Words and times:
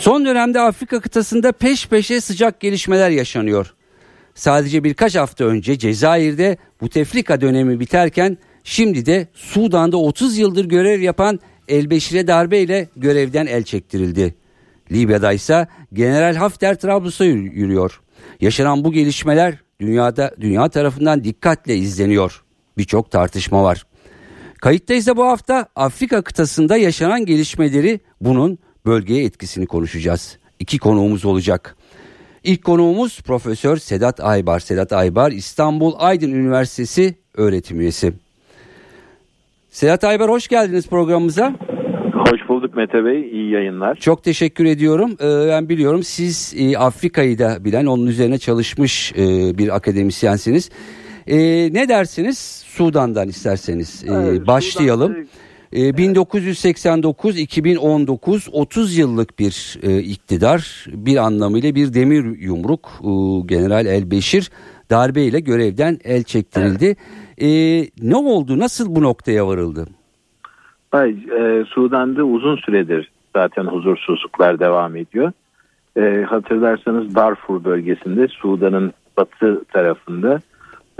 Son 0.00 0.24
dönemde 0.24 0.60
Afrika 0.60 1.00
kıtasında 1.00 1.52
peş 1.52 1.88
peşe 1.88 2.20
sıcak 2.20 2.60
gelişmeler 2.60 3.10
yaşanıyor. 3.10 3.74
Sadece 4.34 4.84
birkaç 4.84 5.16
hafta 5.16 5.44
önce 5.44 5.78
Cezayir'de 5.78 6.56
Buteflika 6.80 7.40
dönemi 7.40 7.80
biterken 7.80 8.38
şimdi 8.64 9.06
de 9.06 9.28
Sudan'da 9.34 9.96
30 9.96 10.38
yıldır 10.38 10.64
görev 10.64 11.00
yapan 11.00 11.40
Elbeşir'e 11.68 12.26
darbeyle 12.26 12.88
görevden 12.96 13.46
el 13.46 13.62
çektirildi. 13.62 14.34
Libya'da 14.92 15.32
ise 15.32 15.66
General 15.92 16.34
Hafter 16.34 16.74
Trablus'a 16.74 17.24
yürüyor. 17.24 18.00
Yaşanan 18.40 18.84
bu 18.84 18.92
gelişmeler 18.92 19.54
dünyada 19.80 20.34
dünya 20.40 20.68
tarafından 20.68 21.24
dikkatle 21.24 21.76
izleniyor. 21.76 22.42
Birçok 22.78 23.10
tartışma 23.10 23.62
var. 23.62 23.86
Kayıttayız 24.60 25.06
da 25.06 25.16
bu 25.16 25.24
hafta 25.24 25.66
Afrika 25.76 26.22
kıtasında 26.22 26.76
yaşanan 26.76 27.26
gelişmeleri 27.26 28.00
bunun 28.20 28.58
bölgeye 28.86 29.24
etkisini 29.24 29.66
konuşacağız. 29.66 30.38
İki 30.58 30.78
konuğumuz 30.78 31.24
olacak. 31.24 31.76
İlk 32.44 32.64
konuğumuz 32.64 33.20
Profesör 33.20 33.76
Sedat 33.76 34.20
Aybar. 34.20 34.60
Sedat 34.60 34.92
Aybar 34.92 35.32
İstanbul 35.32 35.94
Aydın 35.98 36.32
Üniversitesi 36.32 37.14
öğretim 37.34 37.80
üyesi. 37.80 38.12
Sedat 39.70 40.04
Aybar 40.04 40.30
hoş 40.30 40.48
geldiniz 40.48 40.88
programımıza. 40.88 41.54
Hoş 42.12 42.48
bulduk 42.48 42.76
Mete 42.76 43.04
Bey. 43.04 43.30
İyi 43.30 43.50
yayınlar. 43.50 43.94
Çok 43.94 44.24
teşekkür 44.24 44.64
ediyorum. 44.64 45.10
Ee, 45.20 45.48
ben 45.48 45.68
biliyorum 45.68 46.02
siz 46.02 46.54
e, 46.58 46.78
Afrika'yı 46.78 47.38
da 47.38 47.64
bilen, 47.64 47.86
onun 47.86 48.06
üzerine 48.06 48.38
çalışmış 48.38 49.12
e, 49.12 49.18
bir 49.58 49.76
akademisyensiniz. 49.76 50.70
E, 51.26 51.38
ne 51.72 51.88
dersiniz? 51.88 52.38
Sudan'dan 52.66 53.28
isterseniz 53.28 54.04
evet, 54.08 54.46
başlayalım. 54.46 55.12
Sudan'da 55.12 55.49
1989-2019 55.72 58.50
30 58.52 58.98
yıllık 58.98 59.38
bir 59.38 59.78
iktidar 60.00 60.86
bir 60.88 61.16
anlamıyla 61.16 61.74
bir 61.74 61.94
demir 61.94 62.38
yumruk 62.38 62.90
General 63.46 63.86
Elbeşir 63.86 64.50
darbeyle 64.90 65.40
görevden 65.40 65.98
el 66.04 66.22
çektirildi. 66.22 66.96
Evet. 67.38 67.92
ne 68.02 68.16
oldu 68.16 68.58
nasıl 68.58 68.96
bu 68.96 69.02
noktaya 69.02 69.46
varıldı? 69.46 69.86
Hayır, 70.90 71.28
e, 71.28 71.64
Sudan'da 71.64 72.24
uzun 72.24 72.56
süredir 72.56 73.10
zaten 73.36 73.64
huzursuzluklar 73.64 74.58
devam 74.58 74.96
ediyor. 74.96 75.32
E, 75.96 76.22
hatırlarsanız 76.22 77.14
Darfur 77.14 77.64
bölgesinde 77.64 78.28
Sudan'ın 78.28 78.92
batı 79.16 79.64
tarafında 79.64 80.40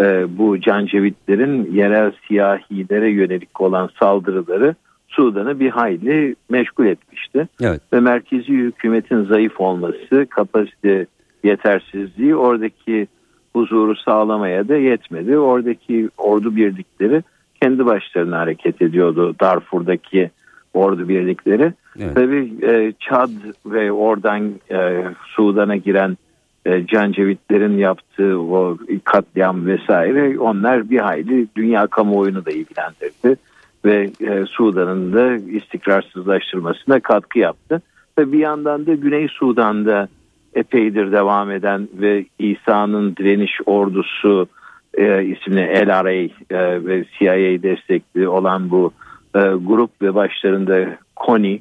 e, 0.00 0.38
bu 0.38 0.60
Cancevitlerin 0.60 1.72
yerel 1.72 2.12
siyahilere 2.28 3.10
yönelik 3.10 3.60
olan 3.60 3.90
saldırıları 4.00 4.74
Sudan'ı 5.08 5.60
bir 5.60 5.70
hayli 5.70 6.36
meşgul 6.50 6.86
etmişti. 6.86 7.48
Evet. 7.62 7.80
Ve 7.92 8.00
merkezi 8.00 8.52
hükümetin 8.52 9.24
zayıf 9.24 9.60
olması, 9.60 10.26
kapasite 10.30 11.06
yetersizliği 11.44 12.36
oradaki 12.36 13.06
huzuru 13.52 13.96
sağlamaya 13.96 14.68
da 14.68 14.76
yetmedi. 14.76 15.38
Oradaki 15.38 16.08
ordu 16.18 16.56
birlikleri 16.56 17.22
kendi 17.62 17.86
başlarına 17.86 18.38
hareket 18.38 18.82
ediyordu 18.82 19.34
Darfur'daki 19.40 20.30
ordu 20.74 21.08
birlikleri. 21.08 21.72
Evet. 21.98 22.14
Tabii 22.14 22.52
e, 22.62 22.92
Çad 23.00 23.30
ve 23.66 23.92
oradan 23.92 24.50
e, 24.70 25.04
Sudan'a 25.26 25.76
giren 25.76 26.16
e, 26.66 26.86
Cancevitlerin 26.86 27.78
yaptığı 27.78 28.40
o 28.40 28.78
katliam 29.04 29.66
vesaire 29.66 30.38
onlar 30.38 30.90
bir 30.90 30.98
hayli 30.98 31.46
dünya 31.56 31.86
kamuoyunu 31.86 32.46
da 32.46 32.50
ilgilendirdi 32.50 33.36
ve 33.84 34.10
e, 34.20 34.46
Sudan'ın 34.46 35.12
da 35.12 35.34
istikrarsızlaştırmasına 35.34 37.00
katkı 37.00 37.38
yaptı. 37.38 37.82
Ve 38.18 38.32
bir 38.32 38.38
yandan 38.38 38.86
da 38.86 38.94
Güney 38.94 39.28
Sudan'da 39.28 40.08
epeydir 40.54 41.12
devam 41.12 41.50
eden 41.50 41.88
ve 41.94 42.24
İsa'nın 42.38 43.16
direniş 43.16 43.52
ordusu 43.66 44.48
e, 44.94 45.24
isimli 45.24 45.60
LRA 45.60 46.12
e, 46.12 46.30
ve 46.84 47.04
CIA 47.18 47.62
destekli 47.62 48.28
olan 48.28 48.70
bu 48.70 48.92
e, 49.34 49.38
grup 49.40 50.02
ve 50.02 50.14
başlarında 50.14 50.98
Kony 51.16 51.58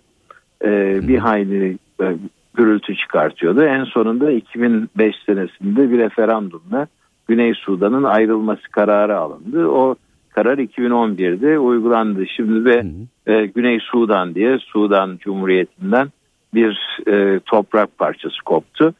e, 0.65 0.99
bir 1.07 1.17
hayli 1.17 1.77
e, 2.01 2.15
gürültü 2.59 2.95
çıkartıyordu. 2.95 3.63
En 3.63 3.83
sonunda 3.83 4.31
2005 4.31 5.15
senesinde 5.25 5.91
bir 5.91 5.97
referandumla 5.97 6.87
Güney 7.27 7.53
Sudan'ın 7.53 8.03
ayrılması 8.03 8.69
kararı 8.71 9.17
alındı. 9.17 9.67
O 9.67 9.95
karar 10.29 10.57
2011'de 10.57 11.59
uygulandı. 11.59 12.27
Şimdi 12.27 12.65
ve 12.65 12.85
e, 13.27 13.45
Güney 13.45 13.79
Sudan 13.79 14.35
diye 14.35 14.57
Sudan 14.59 15.17
Cumhuriyeti'nden 15.21 16.07
bir 16.53 16.99
e, 17.07 17.39
toprak 17.39 17.97
parçası 17.97 18.43
koptu. 18.45 18.93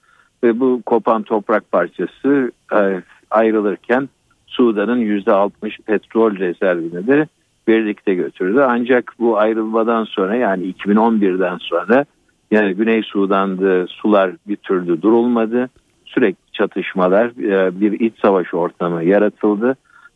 Ve 0.44 0.60
bu 0.60 0.82
kopan 0.86 1.24
toprak 1.24 1.72
parçası 1.72 2.52
e, 2.74 3.02
ayrılırken 3.32 4.10
Sudan'ın 4.48 5.02
%60 5.02 5.52
petrol 5.86 6.36
rezervini 6.36 7.08
de 7.08 7.28
birlikte 7.68 8.14
götürdü. 8.14 8.66
Ancak 8.68 9.14
bu 9.20 9.38
ayrılmadan 9.38 10.04
sonra 10.04 10.36
yani 10.36 10.72
2011'den 10.72 11.58
sonra 11.58 12.06
yani 12.52 12.74
Güney 12.74 13.04
Sudan'da 13.04 13.88
sular 13.88 14.32
bir 14.48 14.56
türlü 14.56 15.02
durulmadı. 15.02 15.70
Sürekli 16.06 16.52
çatışmalar, 16.54 17.26
e, 17.26 17.82
bir 17.82 18.00
iç 18.00 18.14
savaş 18.22 18.54
ortamı 18.54 19.04
yaratıldı. 19.04 19.76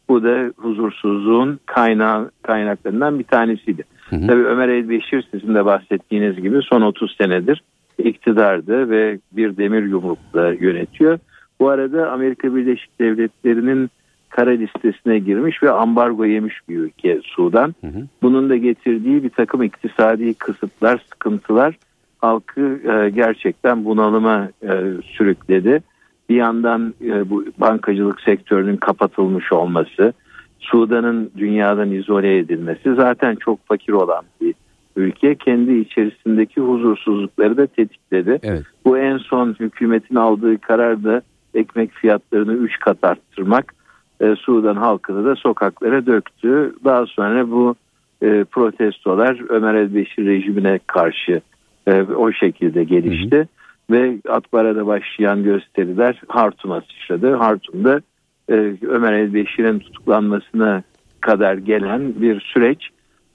Bu 0.10 0.24
da 0.24 0.54
huzursuzluğun 0.58 1.60
kaynağı, 1.66 2.32
kaynaklarından 2.42 3.20
bir 3.20 3.24
tanesiydi. 3.24 3.84
Hı 4.10 4.16
hı. 4.16 4.28
Tabii 4.28 4.46
Ömer 4.46 4.70
Elbeşir 4.70 5.28
sizin 5.32 5.56
de 5.56 5.66
bahsettiğiniz 5.66 6.36
gibi 6.36 6.62
son 6.62 6.82
30 6.82 7.16
senedir 7.18 7.64
iktidardı 7.98 8.90
ve 8.90 9.20
bir 9.32 9.58
demir 9.58 9.84
yumrukla 9.84 10.54
yönetiyor. 10.54 11.20
Bu 11.60 11.70
arada 11.70 12.12
Amerika 12.12 12.56
Birleşik 12.56 13.00
Devletleri'nin 13.00 13.90
kara 14.30 14.52
listesine 14.52 15.20
girmiş 15.20 15.64
ve 15.64 15.72
ambargo 15.72 16.26
yemiş 16.26 16.56
bir 16.70 16.78
ülke 16.78 17.22
Sudan. 17.24 17.76
Hı 17.82 17.88
hı. 17.88 18.08
Bunun 18.22 18.50
da 18.50 18.56
getirdiği 18.56 19.24
bir 19.24 19.30
takım 19.30 19.64
iktisadi 19.64 20.34
kısıtlar, 20.34 21.04
sıkıntılar 21.10 21.76
halkı 22.24 22.62
e, 22.62 23.10
gerçekten 23.10 23.86
bunalıma 23.86 24.50
e, 24.62 24.72
sürükledi. 25.06 25.82
Bir 26.30 26.36
yandan 26.36 26.94
e, 27.06 27.30
bu 27.30 27.46
bankacılık 27.58 28.22
sektörünün 28.22 28.78
kapatılmış 28.78 29.52
olması, 29.52 30.14
Sudan'ın 30.60 31.32
dünyadan 31.38 31.92
izole 31.92 32.38
edilmesi 32.38 32.96
zaten 32.96 33.36
çok 33.36 33.68
fakir 33.68 33.94
olan 33.94 34.24
bir 34.42 34.54
ülke 34.96 35.36
kendi 35.36 35.74
içerisindeki 35.74 36.62
huzursuzlukları 36.62 37.58
da 37.58 37.68
tetikledi. 37.68 38.40
Evet. 38.44 38.64
Bu 38.86 38.98
en 38.98 39.18
son 39.18 39.56
hükümetin 39.60 40.16
aldığı 40.16 40.58
karar 40.58 41.04
da 41.04 41.22
ekmek 41.54 41.92
fiyatlarını 41.92 42.54
3 42.54 42.80
kat 42.80 42.98
arttırmak 43.04 43.74
e, 44.22 44.36
Sudan 44.36 44.76
halkını 44.76 45.26
da 45.26 45.36
sokaklara 45.36 46.06
döktü. 46.06 46.76
Daha 46.86 47.06
sonra 47.06 47.52
bu 47.52 47.76
e, 48.22 48.44
protestolar 48.44 49.50
Ömer 49.50 49.74
el-Beşir 49.74 50.26
rejimine 50.26 50.80
karşı 50.88 51.42
e, 51.88 52.02
o 52.02 52.32
şekilde 52.32 52.84
gelişti. 52.84 53.36
Hı 53.36 53.42
hı. 53.42 53.48
Ve 53.92 54.18
Atbara'da 54.30 54.88
başlayan 54.88 55.44
gösteriler 55.44 56.22
Hartum'a 56.28 56.82
sıçradı. 56.82 57.36
Hartum'da 57.36 58.02
e, 58.50 58.54
Ömer 58.88 59.14
el-Beşir'in 59.14 59.80
tutuklanmasına 59.80 60.84
kadar 61.22 61.58
gelen 61.58 62.22
bir 62.22 62.40
süreç 62.42 62.90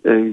e, 0.07 0.33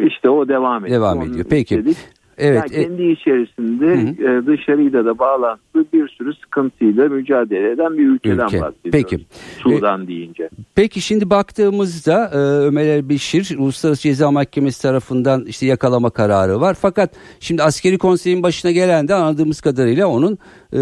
işte 0.00 0.30
o 0.30 0.48
devam 0.48 0.84
ediyor. 0.84 1.00
Devam 1.00 1.22
ediyor. 1.22 1.46
Peki. 1.50 1.76
Dedik. 1.76 1.96
Evet. 2.38 2.62
Yani 2.72 2.86
kendi 2.86 3.02
içerisinde 3.02 3.86
hı 3.86 4.28
hı. 4.28 4.38
E, 4.38 4.46
dışarıyla 4.46 5.04
da 5.04 5.18
bağlantılı 5.18 5.84
bir 5.92 6.08
sürü 6.08 6.34
sıkıntıyla 6.34 7.08
mücadele 7.08 7.70
eden 7.70 7.98
bir 7.98 8.06
ülkeden 8.06 8.46
Ülke. 8.46 8.60
bahsediyoruz. 8.60 8.90
Peki. 8.92 9.18
Sudan 9.58 10.04
e, 10.04 10.08
deyince. 10.08 10.48
Peki 10.74 11.00
şimdi 11.00 11.30
baktığımızda 11.30 12.30
e, 12.32 12.38
Ömer 12.38 12.84
Elbişir 12.84 13.58
Uluslararası 13.58 14.02
Ceza 14.02 14.30
Mahkemesi 14.30 14.82
tarafından 14.82 15.44
işte 15.46 15.66
yakalama 15.66 16.10
kararı 16.10 16.60
var. 16.60 16.76
Fakat 16.80 17.10
şimdi 17.40 17.62
askeri 17.62 17.98
konseyin 17.98 18.42
başına 18.42 18.70
gelen 18.70 19.08
de 19.08 19.14
anladığımız 19.14 19.60
kadarıyla 19.60 20.06
onun 20.06 20.38
e, 20.72 20.80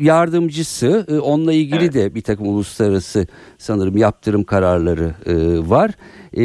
yardımcısı. 0.00 1.06
E, 1.08 1.18
onunla 1.18 1.52
ilgili 1.52 1.84
evet. 1.84 1.94
de 1.94 2.14
bir 2.14 2.22
takım 2.22 2.48
uluslararası 2.48 3.26
sanırım 3.58 3.96
yaptırım 3.96 4.44
kararları 4.44 5.14
e, 5.26 5.34
var. 5.70 5.90
E, 6.32 6.44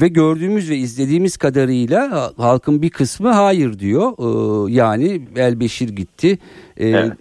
ve 0.00 0.08
gördüğümüz 0.08 0.70
ve 0.70 0.76
izlediğimiz 0.76 1.36
kadarıyla 1.36 2.30
halkın 2.36 2.82
bir 2.82 2.90
kısmı 2.90 3.28
hayır 3.52 3.78
diyor. 3.78 4.12
E, 4.18 4.72
yani 4.72 5.20
Elbeşir 5.36 5.88
gitti. 5.88 6.38
E, 6.76 6.88
evet. 6.88 7.12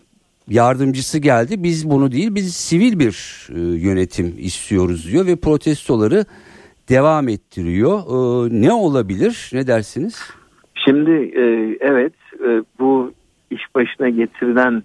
yardımcısı 0.47 1.19
geldi. 1.19 1.63
Biz 1.63 1.89
bunu 1.89 2.11
değil 2.11 2.35
biz 2.35 2.55
sivil 2.55 2.99
bir 2.99 3.47
e, 3.55 3.59
yönetim 3.59 4.33
istiyoruz 4.37 5.11
diyor 5.11 5.25
ve 5.25 5.35
protestoları 5.35 6.25
devam 6.89 7.27
ettiriyor. 7.29 7.99
E, 7.99 8.49
ne 8.61 8.73
olabilir? 8.73 9.49
Ne 9.53 9.67
dersiniz? 9.67 10.21
Şimdi 10.85 11.11
e, 11.11 11.77
evet 11.81 12.13
e, 12.47 12.63
bu 12.79 13.11
iş 13.51 13.61
başına 13.75 14.09
getirilen 14.09 14.83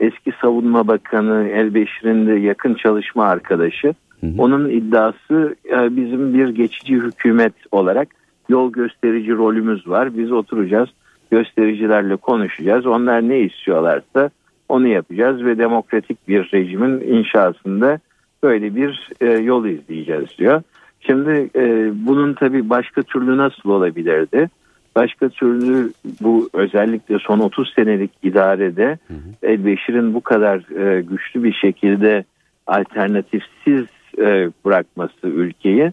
eski 0.00 0.32
savunma 0.40 0.88
bakanı 0.88 1.48
Elbeşir'in 1.48 2.26
de 2.26 2.32
yakın 2.32 2.74
çalışma 2.74 3.24
arkadaşı. 3.24 3.94
Hı 4.20 4.26
hı. 4.26 4.32
Onun 4.38 4.70
iddiası 4.70 5.56
e, 5.64 5.96
bizim 5.96 6.34
bir 6.34 6.48
geçici 6.48 6.94
hükümet 6.94 7.54
olarak 7.70 8.08
yol 8.48 8.72
gösterici 8.72 9.32
rolümüz 9.32 9.88
var. 9.88 10.18
Biz 10.18 10.32
oturacağız 10.32 10.88
göstericilerle 11.30 12.16
konuşacağız. 12.16 12.86
Onlar 12.86 13.28
ne 13.28 13.40
istiyorlarsa 13.40 14.30
onu 14.68 14.86
yapacağız 14.86 15.44
ve 15.44 15.58
demokratik 15.58 16.28
bir 16.28 16.50
rejimin 16.54 17.00
inşasında 17.00 18.00
böyle 18.42 18.76
bir 18.76 19.10
e, 19.20 19.26
yol 19.26 19.66
izleyeceğiz 19.66 20.38
diyor. 20.38 20.62
Şimdi 21.00 21.50
e, 21.56 21.90
bunun 22.06 22.34
tabii 22.34 22.70
başka 22.70 23.02
türlü 23.02 23.36
nasıl 23.36 23.70
olabilirdi? 23.70 24.50
Başka 24.96 25.28
türlü 25.28 25.92
bu 26.20 26.50
özellikle 26.52 27.18
son 27.18 27.38
30 27.38 27.72
senelik 27.76 28.10
idarede 28.22 28.98
Elbeşir'in 29.42 30.14
bu 30.14 30.20
kadar 30.20 30.56
e, 30.80 31.02
güçlü 31.02 31.44
bir 31.44 31.52
şekilde 31.52 32.24
alternatifsiz 32.66 33.86
e, 34.18 34.50
bırakması 34.64 35.26
ülkeyi 35.26 35.92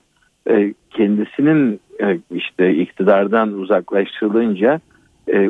e, 0.49 0.73
kendisinin 0.89 1.79
işte 2.31 2.73
iktidardan 2.75 3.53
uzaklaştırılınca 3.53 4.79
e, 5.33 5.49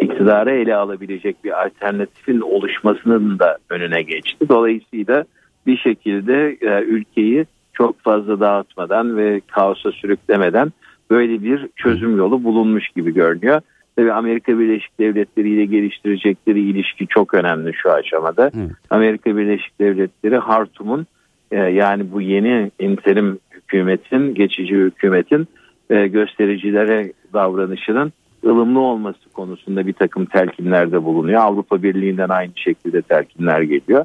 iktidara 0.00 0.50
ele 0.50 0.76
alabilecek 0.76 1.44
bir 1.44 1.66
alternatifin 1.66 2.40
oluşmasının 2.40 3.38
da 3.38 3.58
önüne 3.70 4.02
geçti. 4.02 4.48
Dolayısıyla 4.48 5.24
bir 5.66 5.76
şekilde 5.76 6.56
e, 6.60 6.82
ülkeyi 6.82 7.46
çok 7.72 8.00
fazla 8.00 8.40
dağıtmadan 8.40 9.16
ve 9.16 9.40
kaosa 9.46 9.92
sürüklemeden 9.92 10.72
böyle 11.10 11.42
bir 11.42 11.68
çözüm 11.76 12.16
yolu 12.16 12.44
bulunmuş 12.44 12.88
gibi 12.88 13.14
görünüyor. 13.14 13.60
Tabii 13.96 14.12
Amerika 14.12 14.58
Birleşik 14.58 14.98
Devletleri 15.00 15.48
ile 15.50 15.64
geliştirecekleri 15.64 16.60
ilişki 16.60 17.06
çok 17.06 17.34
önemli 17.34 17.74
şu 17.74 17.92
aşamada. 17.92 18.44
Hı. 18.44 18.70
Amerika 18.90 19.36
Birleşik 19.36 19.80
Devletleri 19.80 20.36
Hartum'un 20.36 21.06
e, 21.50 21.56
yani 21.56 22.12
bu 22.12 22.20
yeni 22.20 22.70
interim 22.78 23.38
hükümetin, 23.70 24.34
geçici 24.34 24.74
hükümetin 24.74 25.48
e, 25.90 26.06
göstericilere 26.06 27.12
davranışının 27.32 28.12
ılımlı 28.44 28.80
olması 28.80 29.30
konusunda 29.32 29.86
bir 29.86 29.92
takım 29.92 30.24
telkinlerde 30.24 31.04
bulunuyor. 31.04 31.40
Avrupa 31.40 31.82
Birliği'nden 31.82 32.28
aynı 32.28 32.52
şekilde 32.56 33.02
telkinler 33.02 33.60
geliyor. 33.60 34.04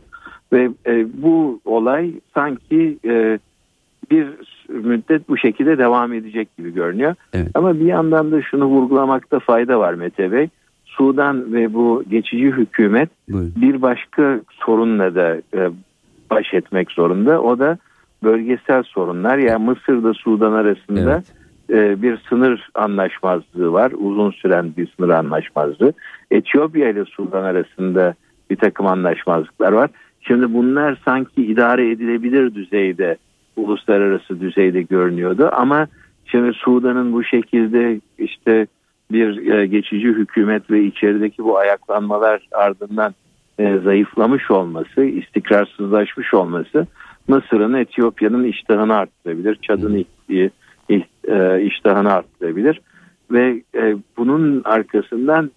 Ve 0.54 0.70
e, 0.88 1.06
bu 1.24 1.60
olay 1.66 2.12
sanki 2.34 2.98
e, 3.06 3.40
bir 4.12 4.28
müddet 4.70 5.30
bu 5.30 5.38
şekilde 5.38 5.78
devam 5.78 6.14
edecek 6.14 6.58
gibi 6.58 6.74
görünüyor. 6.74 7.16
Evet. 7.34 7.48
Ama 7.54 7.80
bir 7.80 7.86
yandan 7.86 8.32
da 8.32 8.42
şunu 8.42 8.66
vurgulamakta 8.66 9.40
fayda 9.40 9.80
var 9.80 9.94
Mete 9.94 10.32
Bey. 10.32 10.50
Sudan 10.86 11.54
ve 11.54 11.74
bu 11.74 12.04
geçici 12.10 12.46
hükümet 12.46 13.10
Buyurun. 13.30 13.54
bir 13.56 13.82
başka 13.82 14.40
sorunla 14.66 15.16
da 15.16 15.36
e, 15.36 15.70
baş 16.30 16.54
etmek 16.54 16.92
zorunda. 16.92 17.42
O 17.42 17.60
da 17.60 17.78
bölgesel 18.26 18.84
sorunlar. 18.84 19.38
Yani 19.38 19.66
Mısır'da 19.66 20.14
Sudan 20.14 20.54
arasında 20.54 21.14
evet 21.14 21.46
e, 21.70 22.02
bir 22.02 22.18
sınır 22.30 22.70
anlaşmazlığı 22.76 23.74
var. 23.74 23.92
Uzun 23.98 24.32
süren 24.32 24.74
bir 24.78 24.88
sınır 24.98 25.10
anlaşmazlığı. 25.10 25.94
Etiyopya 26.32 26.90
ile 26.90 27.06
Sudan 27.06 27.44
arasında 27.44 28.16
bir 28.50 28.56
takım 28.56 28.88
anlaşmazlıklar 28.88 29.72
var. 29.72 29.90
Şimdi 30.22 30.54
bunlar 30.54 31.00
sanki 31.06 31.46
idare 31.46 31.92
edilebilir 31.92 32.56
düzeyde, 32.56 33.18
uluslararası 33.56 34.40
düzeyde 34.40 34.82
görünüyordu. 34.82 35.50
Ama 35.54 35.88
şimdi 36.26 36.54
Sudan'ın 36.54 37.14
bu 37.14 37.24
şekilde 37.24 38.02
işte 38.18 38.68
bir 39.12 39.52
e, 39.52 39.66
geçici 39.66 40.08
hükümet 40.08 40.72
ve 40.72 40.84
içerideki 40.84 41.44
bu 41.44 41.58
ayaklanmalar 41.58 42.48
ardından 42.52 43.14
e, 43.60 43.78
zayıflamış 43.84 44.52
olması, 44.52 45.04
istikrarsızlaşmış 45.04 46.34
olması 46.34 46.88
Mısır'ın 47.28 47.74
Etiyopya'nın 47.74 48.44
iştahını 48.44 48.96
arttırabilir. 48.96 49.60
Çad'ın 49.62 50.06
e, 50.90 51.62
iştahını 51.62 52.14
arttırabilir 52.14 52.82
ve 53.32 53.62
e, 53.76 53.96
bunun 54.18 54.62
arkasından 54.66 55.52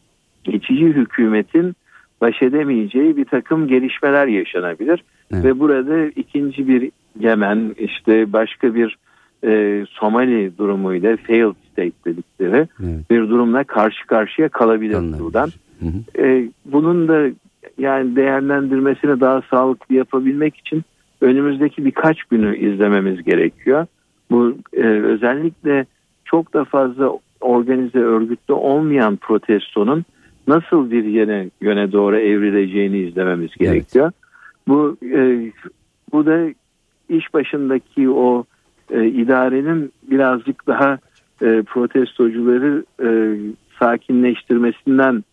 geçici 0.45 0.87
hükümetin 0.87 1.75
baş 2.21 2.43
edemeyeceği 2.43 3.17
bir 3.17 3.25
takım 3.25 3.69
gelişmeler 3.69 4.27
yaşanabilir 4.27 5.05
evet. 5.33 5.45
ve 5.45 5.59
burada 5.59 6.07
ikinci 6.07 6.69
bir 6.69 6.91
Yemen 7.21 7.75
işte 7.79 8.33
başka 8.33 8.75
bir 8.75 8.99
e, 9.45 9.85
Somali 9.91 10.59
durumuyla 10.59 11.17
failed 11.17 11.55
state 11.73 11.93
dedikleri 12.07 12.69
evet. 12.85 13.11
bir 13.11 13.21
durumla 13.21 13.65
karşı 13.65 14.07
karşıya 14.07 14.49
kalabilir 14.49 14.95
Anladım. 14.95 15.19
Sudan. 15.19 15.51
Hı 15.81 15.87
hı. 15.87 16.27
E, 16.27 16.49
bunun 16.65 17.09
da 17.09 17.27
yani 17.79 18.17
değerlendirmesini 18.17 19.21
daha 19.21 19.43
sağlıklı 19.51 19.95
yapabilmek 19.95 20.57
için 20.57 20.85
önümüzdeki 21.21 21.85
birkaç 21.85 22.25
günü 22.25 22.57
izlememiz 22.57 23.25
gerekiyor. 23.25 23.87
Bu 24.31 24.55
e, 24.73 24.83
özellikle 24.83 25.87
çok 26.25 26.55
da 26.55 26.65
fazla 26.65 27.19
organize 27.41 27.99
örgütte 27.99 28.53
olmayan 28.53 29.17
protestonun 29.17 30.05
nasıl 30.49 30.91
bir 30.91 31.05
yöne, 31.05 31.51
yöne 31.61 31.93
doğru 31.93 32.17
evrileceğini 32.17 32.99
izlememiz 32.99 33.51
gerekiyor. 33.55 34.05
Evet. 34.05 34.15
Bu 34.69 34.97
e, 35.03 35.53
bu 36.13 36.27
da 36.27 36.49
iş 37.09 37.35
başındaki 37.35 38.11
o 38.11 38.45
e, 38.91 39.07
idarenin 39.07 39.93
birazcık 40.11 40.67
daha 40.67 40.99
e, 41.43 41.63
protestocuları 41.63 42.85
e, 43.03 43.09
sakinleştirmesinden 43.79 45.25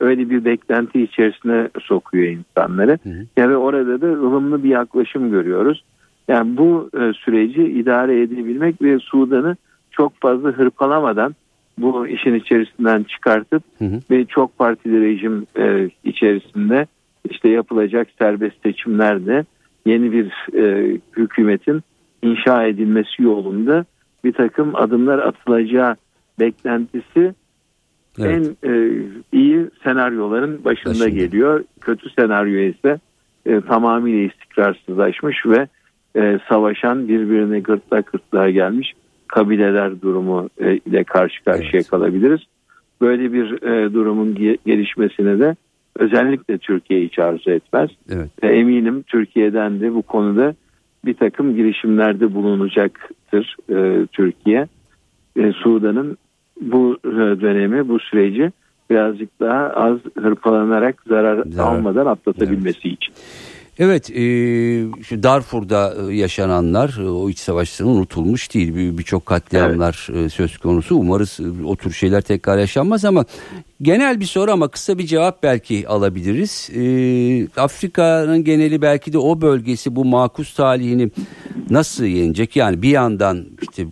öyle 0.00 0.30
bir 0.30 0.44
beklenti 0.44 1.02
içerisine 1.02 1.68
sokuyor 1.82 2.26
insanları. 2.28 2.98
Hı 3.02 3.10
hı. 3.10 3.26
Yani 3.36 3.56
orada 3.56 4.00
da 4.00 4.06
ılımlı 4.06 4.64
bir 4.64 4.68
yaklaşım 4.68 5.30
görüyoruz. 5.30 5.84
Yani 6.28 6.56
bu 6.56 6.90
e, 6.94 7.12
süreci 7.12 7.62
idare 7.62 8.22
edebilmek 8.22 8.82
ve 8.82 8.98
Sudan'ı 8.98 9.56
çok 9.90 10.20
fazla 10.20 10.48
hırpalamadan 10.48 11.34
bu 11.78 12.06
işin 12.06 12.34
içerisinden 12.34 13.02
çıkartıp 13.02 13.62
hı 13.78 13.84
hı. 13.84 14.00
ve 14.10 14.24
çok 14.24 14.58
partili 14.58 15.00
rejim 15.00 15.46
e, 15.58 15.90
içerisinde 16.04 16.86
işte 17.30 17.48
yapılacak 17.48 18.08
serbest 18.18 18.62
seçimlerde 18.62 19.44
yeni 19.86 20.12
bir 20.12 20.56
e, 20.58 20.96
hükümetin 21.16 21.82
inşa 22.22 22.64
edilmesi 22.66 23.22
yolunda 23.22 23.84
bir 24.24 24.32
takım 24.32 24.76
adımlar 24.76 25.18
atılacağı 25.18 25.96
beklentisi 26.40 27.34
evet. 28.24 28.56
en 28.64 28.70
e, 28.70 29.02
iyi 29.32 29.66
senaryoların 29.84 30.64
başında, 30.64 30.90
başında 30.90 31.08
geliyor. 31.08 31.64
Kötü 31.80 32.10
senaryo 32.10 32.60
ise 32.60 32.98
e, 33.46 33.60
tamamıyla 33.60 34.20
istikrarsızlaşmış 34.20 35.46
ve 35.46 35.68
e, 36.16 36.38
savaşan 36.48 37.08
birbirine 37.08 37.60
gırtlak 37.60 38.12
gırtlağa 38.12 38.50
gelmiş 38.50 38.94
kabileler 39.28 40.02
durumu 40.02 40.48
e, 40.60 40.76
ile 40.76 41.04
karşı 41.04 41.44
karşıya 41.44 41.70
evet. 41.74 41.88
kalabiliriz. 41.88 42.40
Böyle 43.00 43.32
bir 43.32 43.62
e, 43.62 43.92
durumun 43.92 44.34
gelişmesine 44.66 45.38
de 45.38 45.56
özellikle 45.98 46.58
Türkiye 46.58 47.04
hiç 47.04 47.18
arzu 47.18 47.50
etmez. 47.50 47.90
Evet. 48.10 48.30
Ve 48.42 48.58
eminim 48.58 49.02
Türkiye'den 49.02 49.80
de 49.80 49.94
bu 49.94 50.02
konuda 50.02 50.54
bir 51.04 51.14
takım 51.14 51.56
girişimlerde 51.56 52.34
bulunacaktır 52.34 53.56
e, 53.70 54.06
Türkiye. 54.06 54.66
E, 55.36 55.52
Sudan'ın 55.52 56.16
bu 56.60 56.98
e, 57.04 57.10
dönemi, 57.40 57.88
bu 57.88 58.00
süreci 58.00 58.52
birazcık 58.90 59.40
daha 59.40 59.68
az 59.68 59.98
hırpalanarak 60.22 61.02
zarar, 61.08 61.44
zarar. 61.46 61.76
almadan 61.76 62.06
atlatabilmesi 62.06 62.88
evet. 62.88 62.98
için. 62.98 63.14
Evet 63.78 64.10
e, 64.10 64.22
şu 65.02 65.22
Darfur'da 65.22 65.94
e, 66.10 66.14
yaşananlar 66.14 66.98
e, 67.00 67.08
o 67.08 67.30
iç 67.30 67.38
savaşların 67.38 67.94
unutulmuş 67.96 68.54
değil. 68.54 68.98
Birçok 68.98 69.26
katliamlar 69.26 70.08
evet. 70.12 70.32
söz 70.32 70.58
konusu. 70.58 70.96
Umarız 70.96 71.40
o 71.66 71.76
tür 71.76 71.92
şeyler 71.92 72.20
tekrar 72.20 72.58
yaşanmaz 72.58 73.04
ama 73.04 73.24
genel 73.82 74.20
bir 74.20 74.24
soru 74.24 74.52
ama 74.52 74.68
kısa 74.68 74.98
bir 74.98 75.06
cevap 75.06 75.42
belki 75.42 75.88
alabiliriz. 75.88 76.70
E, 76.74 76.82
Afrika'nın 77.60 78.44
geneli 78.44 78.82
belki 78.82 79.12
de 79.12 79.18
o 79.18 79.40
bölgesi 79.40 79.96
bu 79.96 80.04
makus 80.04 80.54
talihini 80.54 81.10
nasıl 81.70 82.04
yenecek? 82.04 82.56
Yani 82.56 82.82
bir 82.82 82.90
yandan 82.90 83.46
işte 83.62 83.86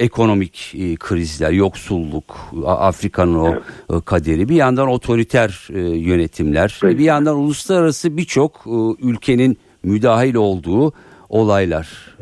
ekonomik 0.00 0.74
e, 0.74 0.96
krizler, 0.96 1.50
yoksulluk, 1.50 2.36
Afrika'nın 2.66 3.34
o 3.34 3.48
evet. 3.48 3.62
E, 3.90 4.04
kaderi, 4.04 4.48
bir 4.48 4.54
yandan 4.54 4.88
otoriter 4.88 5.68
e, 5.74 5.80
yönetimler, 5.80 6.80
evet. 6.84 6.98
bir 6.98 7.04
yandan 7.04 7.36
uluslararası 7.36 8.16
birçok 8.16 8.64
ülkenin 9.02 9.58
müdahil 9.82 10.34
olduğu 10.34 10.92
olaylar. 11.28 12.16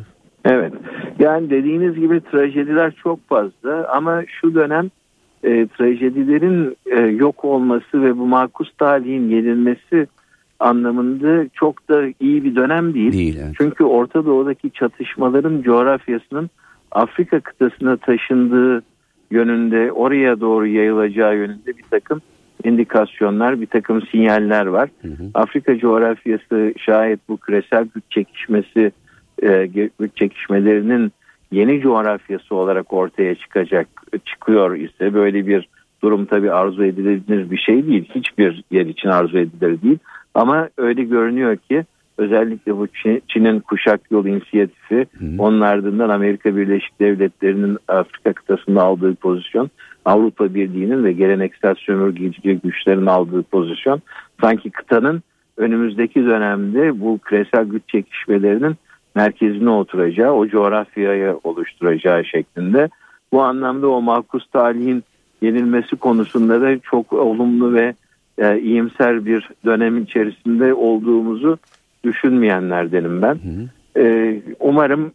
Evet. 0.44 0.72
Yani 1.18 1.50
dediğiniz 1.50 1.94
gibi 1.94 2.20
trajediler 2.20 2.94
çok 3.02 3.28
fazla 3.28 3.88
ama 3.92 4.22
şu 4.40 4.54
dönem 4.54 4.90
e, 5.42 5.66
trajedilerin 5.66 6.76
e, 6.86 7.00
yok 7.00 7.44
olması 7.44 8.02
ve 8.02 8.18
bu 8.18 8.26
makus 8.26 8.70
talihin 8.78 9.28
yenilmesi 9.28 10.06
anlamında 10.60 11.48
çok 11.54 11.88
da 11.88 12.02
iyi 12.20 12.44
bir 12.44 12.54
dönem 12.56 12.94
değil. 12.94 13.12
Değil, 13.12 13.38
evet. 13.44 13.54
Çünkü 13.58 13.84
Orta 13.84 14.26
Doğu'daki 14.26 14.70
çatışmaların 14.70 15.62
coğrafyasının 15.62 16.50
Afrika 16.92 17.40
kıtasına 17.40 17.96
taşındığı 17.96 18.82
yönünde 19.30 19.92
oraya 19.92 20.40
doğru 20.40 20.66
yayılacağı 20.66 21.36
yönünde 21.36 21.66
bir 21.78 21.84
takım 21.90 22.20
indikasyonlar, 22.64 23.60
bir 23.60 23.66
takım 23.66 24.02
sinyaller 24.02 24.66
var. 24.66 24.88
Hı 25.02 25.08
hı. 25.08 25.30
Afrika 25.34 25.78
coğrafyası 25.78 26.74
şayet 26.78 27.20
bu 27.28 27.36
küresel 27.36 27.86
güç 27.94 28.04
çekişmesi, 28.10 28.92
e, 29.42 29.66
güç 30.00 30.16
çekişmelerinin 30.16 31.12
yeni 31.52 31.80
coğrafyası 31.80 32.54
olarak 32.54 32.92
ortaya 32.92 33.34
çıkacak, 33.34 33.88
çıkıyor 34.24 34.76
ise 34.76 35.14
böyle 35.14 35.46
bir 35.46 35.68
durum 36.02 36.26
tabii 36.26 36.52
arzu 36.52 36.84
edilebilir 36.84 37.50
bir 37.50 37.58
şey 37.58 37.86
değil. 37.86 38.10
Hiçbir 38.14 38.64
yer 38.70 38.86
için 38.86 39.08
arzu 39.08 39.38
edilir 39.38 39.82
değil. 39.82 39.98
Ama 40.34 40.68
öyle 40.76 41.04
görünüyor 41.04 41.56
ki 41.56 41.84
özellikle 42.18 42.76
bu 42.76 42.86
Çin- 42.86 43.20
Çin'in 43.28 43.60
kuşak 43.60 44.00
yolu 44.10 44.28
inisiyatifi 44.28 45.06
Hı. 45.18 45.24
onun 45.38 45.60
ardından 45.60 46.08
Amerika 46.08 46.56
Birleşik 46.56 47.00
Devletleri'nin 47.00 47.78
Afrika 47.88 48.32
kıtasında 48.32 48.82
aldığı 48.82 49.14
pozisyon 49.14 49.70
Avrupa 50.04 50.54
Birliği'nin 50.54 51.04
ve 51.04 51.12
geleneksel 51.12 51.74
sömürgeci 51.74 52.60
güçlerin 52.64 53.06
aldığı 53.06 53.42
pozisyon 53.42 54.02
sanki 54.40 54.70
kıtanın 54.70 55.22
önümüzdeki 55.56 56.24
dönemde 56.24 57.00
bu 57.00 57.18
küresel 57.18 57.64
güç 57.64 57.82
çekişmelerinin 57.88 58.76
merkezine 59.14 59.70
oturacağı, 59.70 60.32
o 60.32 60.48
coğrafyayı 60.48 61.38
oluşturacağı 61.44 62.24
şeklinde. 62.24 62.88
Bu 63.32 63.42
anlamda 63.42 63.88
o 63.88 64.02
makus 64.02 64.46
talihin 64.50 65.04
yenilmesi 65.42 65.96
konusunda 65.96 66.60
da 66.60 66.78
çok 66.78 67.12
olumlu 67.12 67.74
ve 67.74 67.94
e, 68.38 68.60
iyimser 68.60 69.26
bir 69.26 69.48
dönem 69.64 70.02
içerisinde 70.02 70.74
olduğumuzu 70.74 71.58
düşünmeyenlerdenim 72.04 73.22
ben. 73.22 73.34
Hı. 73.34 73.68
E, 74.00 74.36
umarım 74.60 75.12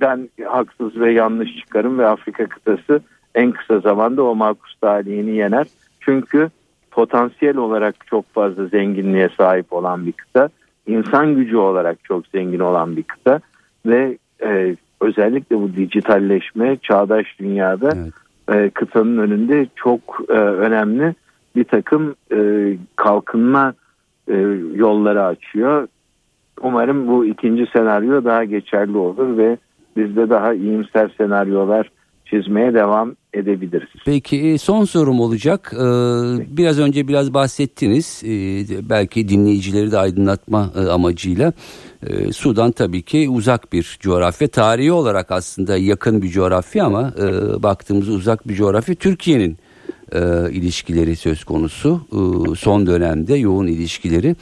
ben 0.00 0.28
haksız 0.44 1.00
ve 1.00 1.12
yanlış 1.12 1.56
çıkarım 1.56 1.98
ve 1.98 2.06
Afrika 2.06 2.46
kıtası 2.46 3.00
en 3.34 3.52
kısa 3.52 3.80
zamanda 3.80 4.22
o 4.22 4.34
makus 4.34 4.74
talihini 4.80 5.36
yener. 5.36 5.66
Çünkü 6.00 6.50
potansiyel 6.90 7.56
olarak 7.56 8.06
çok 8.06 8.34
fazla 8.34 8.66
zenginliğe 8.66 9.28
sahip 9.36 9.72
olan 9.72 10.06
bir 10.06 10.12
kıta, 10.12 10.48
insan 10.86 11.34
gücü 11.34 11.56
olarak 11.56 12.04
çok 12.04 12.26
zengin 12.26 12.58
olan 12.58 12.96
bir 12.96 13.02
kıta 13.02 13.40
ve 13.86 14.18
e, 14.42 14.76
özellikle 15.00 15.56
bu 15.56 15.74
dijitalleşme 15.76 16.76
çağdaş 16.82 17.26
dünyada 17.38 17.90
Evet. 18.48 18.66
e, 18.66 18.70
kıtanın 18.70 19.18
önünde 19.18 19.66
çok 19.76 20.00
e, 20.28 20.32
önemli 20.32 21.14
bir 21.56 21.64
takım 21.64 22.14
e, 22.32 22.38
kalkınma 22.96 23.74
e, 24.28 24.36
yolları 24.74 25.24
açıyor. 25.24 25.88
Umarım 26.62 27.08
bu 27.08 27.26
ikinci 27.26 27.66
senaryo 27.72 28.24
daha 28.24 28.44
geçerli 28.44 28.96
olur 28.96 29.38
ve 29.38 29.58
biz 29.96 30.16
de 30.16 30.30
daha 30.30 30.54
iyimser 30.54 31.14
senaryolar 31.18 31.90
çizmeye 32.24 32.74
devam 32.74 33.14
edebiliriz. 33.34 33.88
Peki 34.04 34.36
e, 34.36 34.58
son 34.58 34.84
sorum 34.84 35.20
olacak. 35.20 35.72
Ee, 35.74 35.78
Biraz 36.56 36.78
önce 36.78 37.08
biraz 37.08 37.34
bahsettiniz. 37.34 38.22
Ee, 38.24 38.88
Belki 38.90 39.28
dinleyicileri 39.28 39.92
de 39.92 39.98
aydınlatma 39.98 40.70
e, 40.76 40.80
amacıyla. 40.90 41.52
Sudan 42.32 42.70
tabii 42.72 43.02
ki 43.02 43.28
uzak 43.28 43.72
bir 43.72 43.96
coğrafya. 44.00 44.48
Tarihi 44.48 44.92
olarak 44.92 45.30
aslında 45.30 45.76
yakın 45.76 46.22
bir 46.22 46.28
coğrafya 46.28 46.84
ama 46.84 47.12
e, 47.22 47.62
baktığımızda 47.62 48.12
uzak 48.12 48.48
bir 48.48 48.54
coğrafya. 48.54 48.94
Türkiye'nin 48.94 49.56
e, 50.12 50.50
ilişkileri 50.52 51.16
söz 51.16 51.44
konusu. 51.44 52.00
E, 52.12 52.54
Son 52.54 52.86
dönemde 52.86 53.34
yoğun 53.34 53.66
ilişkileri. 53.66 54.36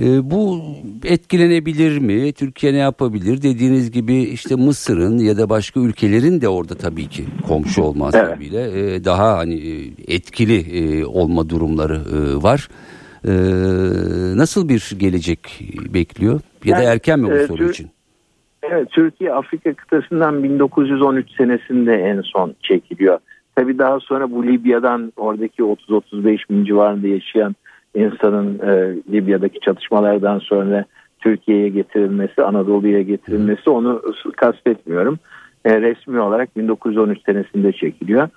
E, 0.00 0.30
Bu 0.30 0.60
etkilenebilir 1.04 1.98
mi? 1.98 2.32
Türkiye 2.32 2.72
ne 2.72 2.76
yapabilir? 2.78 3.42
Dediğiniz 3.42 3.90
gibi 3.90 4.14
işte 4.22 4.54
Mısır'ın 4.54 5.18
ya 5.18 5.36
da 5.38 5.48
başka 5.48 5.80
ülkelerin 5.80 6.40
de 6.40 6.48
orada 6.48 6.74
tabii 6.74 7.06
ki 7.08 7.24
komşu 7.48 7.82
olma 7.82 8.10
Evet. 8.14 8.26
sebebiyle 8.26 8.94
e, 8.94 9.04
daha 9.04 9.38
hani 9.38 9.54
e, 9.54 9.90
etkili 10.14 10.56
e, 10.78 11.04
olma 11.04 11.48
durumları 11.48 11.94
e, 12.16 12.42
var. 12.42 12.68
E, 13.24 13.32
Nasıl 14.36 14.68
bir 14.68 14.94
gelecek 14.98 15.60
bekliyor? 15.94 16.40
Ya 16.64 16.78
da 16.78 16.82
erken 16.82 17.20
mi 17.20 17.26
bu 17.30 17.34
e, 17.34 17.46
soru 17.46 17.70
için? 17.70 17.90
Evet, 18.62 18.90
Türkiye 18.90 19.32
Afrika 19.32 19.74
kıtasından 19.74 20.42
1913 20.44 21.30
senesinde 21.36 21.92
en 21.92 22.20
son 22.24 22.54
çekiliyor. 22.62 23.18
Tabii 23.56 23.78
daha 23.78 24.00
sonra 24.00 24.30
bu 24.30 24.46
Libya'dan 24.46 25.12
oradaki 25.16 25.62
30-35 25.62 26.38
bin 26.50 26.64
civarında 26.64 27.06
yaşayan 27.06 27.54
insanın 27.94 28.58
e, 28.58 28.96
Libya'daki 29.12 29.60
çatışmalardan 29.60 30.38
sonra 30.38 30.84
Türkiye'ye 31.20 31.68
getirilmesi, 31.68 32.42
Anadolu'ya 32.42 33.02
getirilmesi 33.02 33.70
onu 33.70 34.02
kastetmiyorum. 34.36 35.18
E, 35.64 35.80
resmi 35.80 36.20
olarak 36.20 36.56
1913 36.56 37.18
senesinde 37.26 37.72
çekiliyor. 37.72 38.28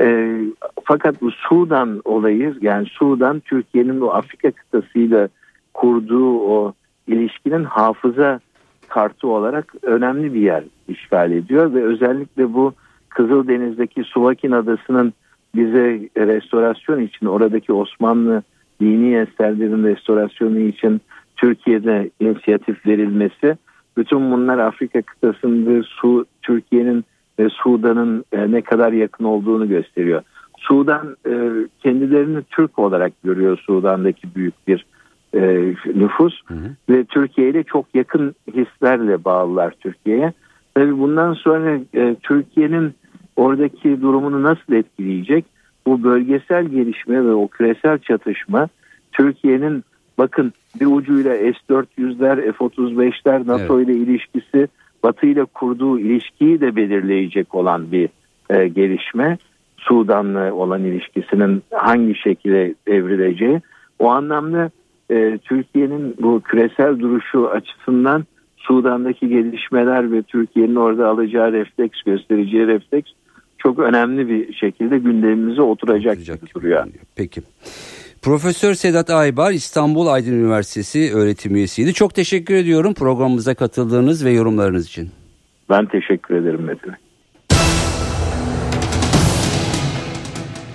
E, 0.00 0.36
fakat 0.84 1.22
bu 1.22 1.30
Sudan 1.30 2.00
olayı 2.04 2.54
yani 2.60 2.86
Sudan 2.86 3.40
Türkiye'nin 3.40 4.00
o 4.00 4.08
Afrika 4.08 4.50
kıtasıyla 4.50 5.28
kurduğu 5.74 6.38
o 6.38 6.72
ilişkinin 7.06 7.64
hafıza 7.64 8.40
kartı 8.88 9.28
olarak 9.28 9.74
önemli 9.82 10.34
bir 10.34 10.40
yer 10.40 10.64
işgal 10.88 11.32
ediyor 11.32 11.74
ve 11.74 11.84
özellikle 11.84 12.54
bu 12.54 12.74
Kızıldeniz'deki 13.14 14.04
Suvakin 14.04 14.50
Adası'nın 14.50 15.12
bize 15.54 16.08
restorasyon 16.16 17.00
için 17.00 17.26
oradaki 17.26 17.72
Osmanlı 17.72 18.42
dini 18.80 19.14
eserlerin 19.16 19.84
restorasyonu 19.84 20.58
için 20.58 21.00
Türkiye'de 21.36 22.10
inisiyatif 22.20 22.86
verilmesi 22.86 23.56
bütün 23.96 24.32
bunlar 24.32 24.58
Afrika 24.58 25.02
kıtasında 25.02 25.82
Su 25.82 26.26
Türkiye'nin 26.42 27.04
ve 27.38 27.48
Sudan'ın 27.48 28.24
e, 28.32 28.50
ne 28.50 28.62
kadar 28.62 28.92
yakın 28.92 29.24
olduğunu 29.24 29.68
gösteriyor. 29.68 30.22
Sudan 30.58 31.16
e, 31.26 31.50
kendilerini 31.82 32.42
Türk 32.50 32.78
olarak 32.78 33.12
görüyor 33.24 33.58
Sudan'daki 33.66 34.34
büyük 34.34 34.68
bir 34.68 34.86
e, 35.34 35.40
nüfus 35.94 36.40
Hı 36.46 36.54
hı. 36.54 36.70
ve 36.88 37.04
Türkiye 37.04 37.50
ile 37.50 37.62
çok 37.62 37.86
yakın 37.94 38.34
hislerle 38.54 39.24
bağlılar 39.24 39.74
Türkiye'ye. 39.80 40.32
Tabii 40.74 40.98
bundan 40.98 41.32
sonra 41.32 41.78
Türkiye'nin 42.22 42.94
oradaki 43.36 44.02
durumunu 44.02 44.42
nasıl 44.42 44.72
etkileyecek? 44.72 45.44
Bu 45.86 46.02
bölgesel 46.02 46.64
gelişme 46.64 47.24
ve 47.24 47.32
o 47.32 47.48
küresel 47.48 47.98
çatışma 47.98 48.68
Türkiye'nin 49.12 49.84
bakın 50.18 50.52
bir 50.80 50.86
ucuyla 50.86 51.34
S-400'ler, 51.36 52.52
F-35'ler 52.52 53.46
NATO 53.46 53.80
ile 53.80 53.94
ilişkisi, 53.94 54.68
Batı 55.02 55.26
ile 55.26 55.44
kurduğu 55.44 55.98
ilişkiyi 55.98 56.60
de 56.60 56.76
belirleyecek 56.76 57.54
olan 57.54 57.92
bir 57.92 58.08
e, 58.50 58.68
gelişme. 58.68 59.38
Sudan'la 59.76 60.54
olan 60.54 60.84
ilişkisinin 60.84 61.62
hangi 61.70 62.14
şekilde 62.14 62.74
evrileceği. 62.86 63.60
O 63.98 64.10
anlamda 64.10 64.70
e, 65.10 65.38
Türkiye'nin 65.38 66.16
bu 66.20 66.40
küresel 66.40 66.98
duruşu 66.98 67.48
açısından 67.48 68.24
Sudan'daki 68.56 69.28
gelişmeler 69.28 70.12
ve 70.12 70.22
Türkiye'nin 70.22 70.76
orada 70.76 71.08
alacağı 71.08 71.52
refleks, 71.52 72.02
göstereceği 72.02 72.66
refleks 72.66 73.12
çok 73.62 73.78
önemli 73.78 74.28
bir 74.28 74.54
şekilde 74.54 74.98
gündemimize 74.98 75.62
oturacak, 75.62 76.12
Oturacak 76.12 76.40
gibi 76.40 76.54
duruyor. 76.54 76.86
Peki. 77.16 77.40
Profesör 78.22 78.74
Sedat 78.74 79.10
Aybar 79.10 79.52
İstanbul 79.52 80.06
Aydın 80.06 80.32
Üniversitesi 80.32 81.14
öğretim 81.14 81.56
üyesiydi. 81.56 81.92
Çok 81.92 82.14
teşekkür 82.14 82.54
ediyorum 82.54 82.94
programımıza 82.94 83.54
katıldığınız 83.54 84.24
ve 84.24 84.30
yorumlarınız 84.30 84.86
için. 84.86 85.10
Ben 85.70 85.86
teşekkür 85.86 86.34
ederim 86.34 86.62
Metin. 86.62 86.92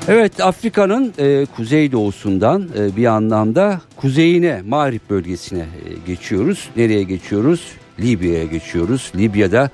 Evet 0.09 0.41
Afrika'nın 0.41 1.13
e, 1.19 1.45
kuzeydoğusundan 1.55 2.67
e, 2.79 2.95
bir 2.95 3.05
anlamda 3.05 3.81
kuzeyine 3.95 4.61
Mağrip 4.65 5.09
bölgesine 5.09 5.59
e, 5.59 5.65
geçiyoruz. 6.07 6.69
Nereye 6.75 7.03
geçiyoruz? 7.03 7.71
Libya'ya 7.99 8.45
geçiyoruz. 8.45 9.11
Libya'da 9.15 9.69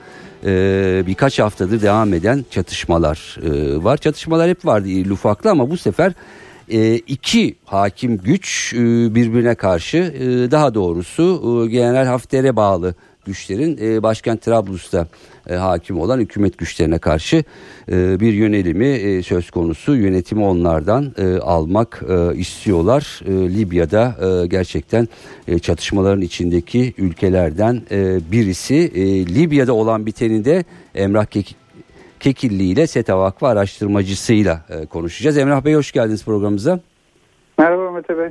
e, 0.46 1.04
birkaç 1.08 1.40
haftadır 1.40 1.82
devam 1.82 2.14
eden 2.14 2.46
çatışmalar 2.52 3.38
e, 3.44 3.84
var. 3.84 3.98
Çatışmalar 3.98 4.50
hep 4.50 4.66
vardı 4.66 4.88
iri 4.88 5.14
ufaklı 5.14 5.50
ama 5.50 5.70
bu 5.70 5.78
sefer 5.78 6.14
e, 6.70 6.96
iki 6.96 7.56
hakim 7.66 8.18
güç 8.18 8.74
e, 8.74 8.78
birbirine 9.16 9.56
karşı 9.56 9.98
e, 9.98 10.52
daha 10.52 10.74
doğrusu 10.74 11.64
e, 11.66 11.72
General 11.72 12.06
Hafter'e 12.06 12.56
bağlı 12.56 12.96
güçlerin 13.26 13.78
e, 13.82 14.04
başkent 14.04 14.42
Trablus'ta 14.42 15.08
e, 15.50 15.56
hakim 15.56 16.00
olan 16.00 16.20
hükümet 16.20 16.58
güçlerine 16.58 17.00
karşı 17.00 17.44
e, 17.92 18.20
bir 18.20 18.34
yönelimi 18.34 18.88
e, 18.88 19.24
söz 19.24 19.52
konusu 19.52 19.96
yönetimi 19.96 20.44
onlardan 20.44 21.14
e, 21.18 21.38
almak 21.38 22.04
e, 22.10 22.36
istiyorlar. 22.38 23.22
E, 23.26 23.32
Libya'da 23.32 24.16
e, 24.44 24.48
gerçekten 24.48 25.08
e, 25.48 25.60
çatışmaların 25.60 26.22
içindeki 26.22 26.94
ülkelerden 26.98 27.82
e, 27.92 28.20
birisi 28.32 28.92
E, 28.94 29.26
Libya'da 29.26 29.74
olan 29.74 30.06
biteni 30.06 30.46
de 30.46 30.64
Emrah 30.96 31.26
Kekik 31.26 31.64
Kekilli 32.20 32.64
ile 32.64 32.88
SETA 32.88 33.20
Vakfı 33.20 33.48
araştırmacısıyla 33.48 34.66
e, 34.70 34.86
konuşacağız. 34.86 35.38
Emrah 35.38 35.66
Bey 35.66 35.74
hoş 35.74 35.92
geldiniz 35.92 36.26
programımıza. 36.26 36.80
Merhaba 37.58 37.92
Mete 37.92 38.18
Bey. 38.18 38.30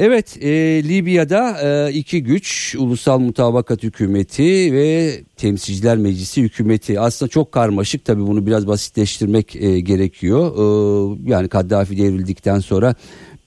Evet 0.00 0.36
e, 0.40 0.48
Libya'da 0.88 1.58
e, 1.62 1.92
iki 1.92 2.22
güç 2.22 2.76
Ulusal 2.78 3.18
Mutabakat 3.18 3.82
Hükümeti 3.82 4.72
ve 4.72 5.20
Temsilciler 5.36 5.96
Meclisi 5.96 6.42
Hükümeti 6.42 7.00
aslında 7.00 7.28
çok 7.28 7.52
karmaşık 7.52 8.04
tabi 8.04 8.26
bunu 8.26 8.46
biraz 8.46 8.66
basitleştirmek 8.66 9.56
e, 9.56 9.80
gerekiyor. 9.80 10.52
E, 10.56 11.30
yani 11.30 11.48
Kaddafi 11.48 11.98
devrildikten 11.98 12.58
sonra 12.58 12.94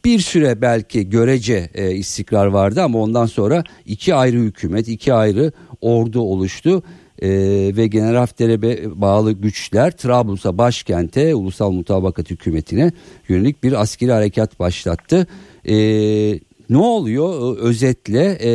bir 0.05 0.19
süre 0.19 0.61
belki 0.61 1.09
görece 1.09 1.69
e, 1.73 1.91
istikrar 1.91 2.45
vardı 2.45 2.81
ama 2.81 2.99
ondan 2.99 3.25
sonra 3.25 3.63
iki 3.85 4.15
ayrı 4.15 4.37
hükümet 4.37 4.87
iki 4.87 5.13
ayrı 5.13 5.51
ordu 5.81 6.21
oluştu. 6.21 6.83
Ee, 7.21 7.29
ve 7.75 7.87
Genel 7.87 8.15
Hafter'e 8.15 8.61
bağlı 9.01 9.31
güçler 9.31 9.91
Trablus'a 9.91 10.57
başkente 10.57 11.35
Ulusal 11.35 11.71
Mutabakat 11.71 12.29
Hükümeti'ne 12.29 12.91
yönelik 13.29 13.63
bir 13.63 13.81
askeri 13.81 14.11
harekat 14.11 14.59
başlattı. 14.59 15.27
Ee, 15.65 16.39
ne 16.69 16.77
oluyor 16.77 17.57
özetle 17.57 18.37
e, 18.43 18.51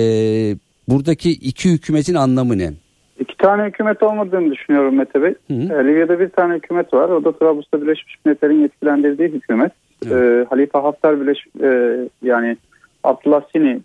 buradaki 0.89 1.31
iki 1.31 1.73
hükümetin 1.73 2.15
anlamı 2.15 2.59
ne? 2.59 2.71
İki 3.19 3.37
tane 3.37 3.65
hükümet 3.65 4.03
olmadığını 4.03 4.53
düşünüyorum 4.53 4.97
Mete 4.97 5.23
Bey. 5.23 5.35
Hı 5.49 5.55
hı. 5.55 5.81
Ee, 5.81 5.87
Libya'da 5.87 6.21
bir 6.21 6.29
tane 6.29 6.55
hükümet 6.55 6.95
var. 6.95 7.09
O 7.09 7.25
da 7.25 7.33
Trablus'ta 7.33 7.83
Birleşmiş 7.83 8.17
Milletler'in 8.25 8.63
yetkilendirdiği 8.63 9.29
hükümet. 9.29 9.73
Ee, 10.11 10.47
Halife 10.51 10.79
Haftar 10.79 11.21
Birleş 11.21 11.39
e, 11.63 11.99
yani 12.23 12.57
Abdullah 13.05 13.43
Sini 13.53 13.81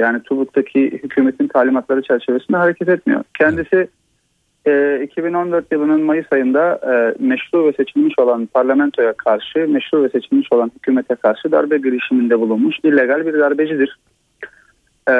yani 0.00 0.22
Tubuk'taki 0.22 0.90
hükümetin 0.90 1.48
talimatları 1.48 2.02
çerçevesinde 2.02 2.56
hareket 2.56 2.88
etmiyor. 2.88 3.24
Kendisi 3.38 3.76
evet 3.76 3.90
e, 4.66 4.70
ee, 4.70 5.04
2014 5.04 5.72
yılının 5.72 6.00
Mayıs 6.00 6.26
ayında 6.32 6.80
e, 6.82 7.24
meşru 7.24 7.66
ve 7.66 7.72
seçilmiş 7.72 8.18
olan 8.18 8.46
parlamentoya 8.46 9.12
karşı, 9.12 9.68
meşru 9.68 10.04
ve 10.04 10.08
seçilmiş 10.08 10.52
olan 10.52 10.70
hükümete 10.76 11.14
karşı 11.14 11.52
darbe 11.52 11.78
girişiminde 11.78 12.40
bulunmuş 12.40 12.76
illegal 12.82 13.26
bir 13.26 13.38
darbecidir. 13.38 13.98
E, 15.08 15.12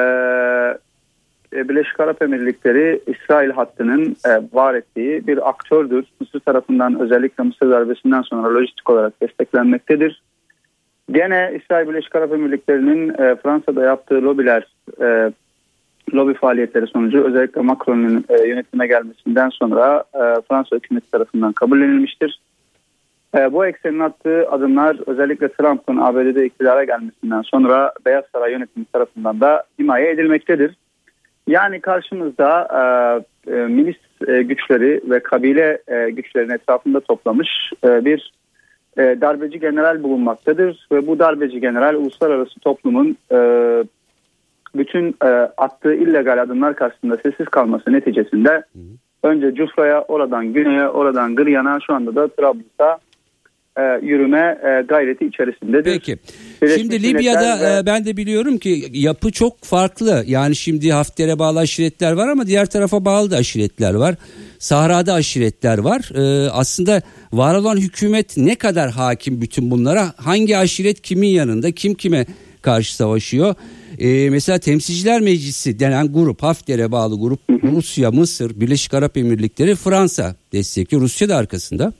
e 1.53 1.69
Birleşik 1.69 1.99
Arap 1.99 2.21
Emirlikleri 2.21 3.01
İsrail 3.07 3.51
hattının 3.51 4.15
e, 4.25 4.29
var 4.53 4.73
ettiği 4.73 5.27
bir 5.27 5.49
aktördür. 5.49 6.05
Mısır 6.19 6.39
tarafından 6.39 6.99
özellikle 6.99 7.43
Mısır 7.43 7.71
darbesinden 7.71 8.21
sonra 8.21 8.53
lojistik 8.53 8.89
olarak 8.89 9.21
desteklenmektedir. 9.21 10.23
Gene 11.11 11.59
İsrail 11.61 11.89
Birleşik 11.89 12.15
Arap 12.15 12.33
Emirlikleri'nin 12.33 13.13
Fransa'da 13.13 13.83
yaptığı 13.83 14.23
lobiler 14.23 14.67
lobi 16.13 16.33
faaliyetleri 16.33 16.87
sonucu 16.87 17.23
özellikle 17.23 17.61
Macron'un 17.61 18.25
e, 18.29 18.47
yönetime 18.47 18.87
gelmesinden 18.87 19.49
sonra 19.49 20.03
e, 20.13 20.41
Fransa 20.49 20.75
hükümeti 20.75 21.11
tarafından 21.11 21.53
kabullenilmiştir. 21.53 22.39
E, 23.37 23.53
bu 23.53 23.65
eksenin 23.65 23.99
attığı 23.99 24.49
adımlar 24.49 24.97
özellikle 25.07 25.47
Trump'ın 25.47 25.97
ABD'de 25.97 26.45
iktidara 26.45 26.83
gelmesinden 26.83 27.41
sonra 27.41 27.93
Beyaz 28.05 28.23
Saray 28.33 28.51
yönetimi 28.51 28.85
tarafından 28.85 29.41
da 29.41 29.63
himaye 29.79 30.11
edilmektedir. 30.11 30.75
Yani 31.47 31.81
karşımızda 31.81 32.67
e, 33.47 33.51
e, 33.51 33.55
milis 33.55 33.97
e, 34.27 34.41
güçleri 34.41 35.01
ve 35.09 35.19
kabile 35.19 35.81
e, 35.87 36.09
güçlerin 36.09 36.49
etrafında 36.49 36.99
toplamış 36.99 37.49
e, 37.83 38.05
bir 38.05 38.31
e, 38.97 39.01
darbeci 39.21 39.59
general 39.59 40.03
bulunmaktadır 40.03 40.87
ve 40.91 41.07
bu 41.07 41.19
darbeci 41.19 41.61
general 41.61 41.95
uluslararası 41.95 42.59
toplumun 42.59 43.17
e, 43.31 43.37
bütün 44.75 45.15
e, 45.23 45.27
attığı 45.57 45.93
illegal 45.93 46.41
adımlar 46.41 46.75
karşısında 46.75 47.17
sessiz 47.17 47.45
kalması 47.45 47.93
neticesinde 47.93 48.49
hı 48.49 48.79
hı. 48.79 49.27
önce 49.29 49.55
Cufra'ya 49.55 50.01
oradan 50.01 50.53
güneye 50.53 50.87
oradan 50.87 51.35
Gıryan'a 51.35 51.79
şu 51.87 51.93
anda 51.93 52.15
da 52.15 52.27
Trablus'a 52.27 52.99
e, 53.77 54.05
yürüme 54.05 54.59
e, 54.63 54.81
gayreti 54.87 55.25
içerisindedir. 55.25 55.83
Peki. 55.93 56.17
Birleşmiş 56.61 56.81
şimdi 56.81 57.03
Libya'da 57.03 57.59
ve... 57.59 57.79
e, 57.79 57.85
ben 57.85 58.05
de 58.05 58.17
biliyorum 58.17 58.57
ki 58.57 58.85
yapı 58.93 59.31
çok 59.31 59.63
farklı. 59.63 60.23
Yani 60.27 60.55
şimdi 60.55 60.91
Hafter'e 60.91 61.39
bağlı 61.39 61.59
aşiretler 61.59 62.11
var 62.11 62.27
ama 62.27 62.47
diğer 62.47 62.65
tarafa 62.65 63.05
bağlı 63.05 63.31
da 63.31 63.35
aşiretler 63.35 63.93
var. 63.93 64.15
Sahra'da 64.59 65.13
aşiretler 65.13 65.77
var. 65.77 66.11
E, 66.15 66.49
aslında 66.49 67.01
var 67.33 67.55
olan 67.55 67.77
hükümet 67.77 68.37
ne 68.37 68.55
kadar 68.55 68.91
hakim 68.91 69.41
bütün 69.41 69.71
bunlara? 69.71 70.13
Hangi 70.17 70.57
aşiret 70.57 71.01
kimin 71.01 71.29
yanında? 71.29 71.71
Kim 71.71 71.93
kime 71.93 72.25
karşı 72.61 72.95
savaşıyor? 72.95 73.55
E, 73.99 74.29
mesela 74.29 74.59
Temsilciler 74.59 75.21
Meclisi 75.21 75.79
denen 75.79 76.13
grup 76.13 76.43
Hafter'e 76.43 76.91
bağlı 76.91 77.19
grup 77.19 77.39
Rusya, 77.63 78.11
Mısır, 78.11 78.61
Birleşik 78.61 78.93
Arap 78.93 79.17
Emirlikleri, 79.17 79.75
Fransa 79.75 80.35
destekliyor. 80.53 81.03
Rusya 81.03 81.29
da 81.29 81.35
arkasında. 81.35 81.93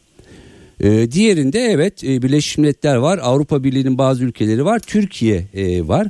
E, 0.79 1.11
diğerinde 1.11 1.59
evet 1.59 2.03
e, 2.03 2.07
Birleşmiş 2.07 2.57
Milletler 2.57 2.95
var, 2.95 3.19
Avrupa 3.23 3.63
Birliği'nin 3.63 3.97
bazı 3.97 4.25
ülkeleri 4.25 4.65
var, 4.65 4.79
Türkiye 4.79 5.37
e, 5.53 5.87
var. 5.87 6.07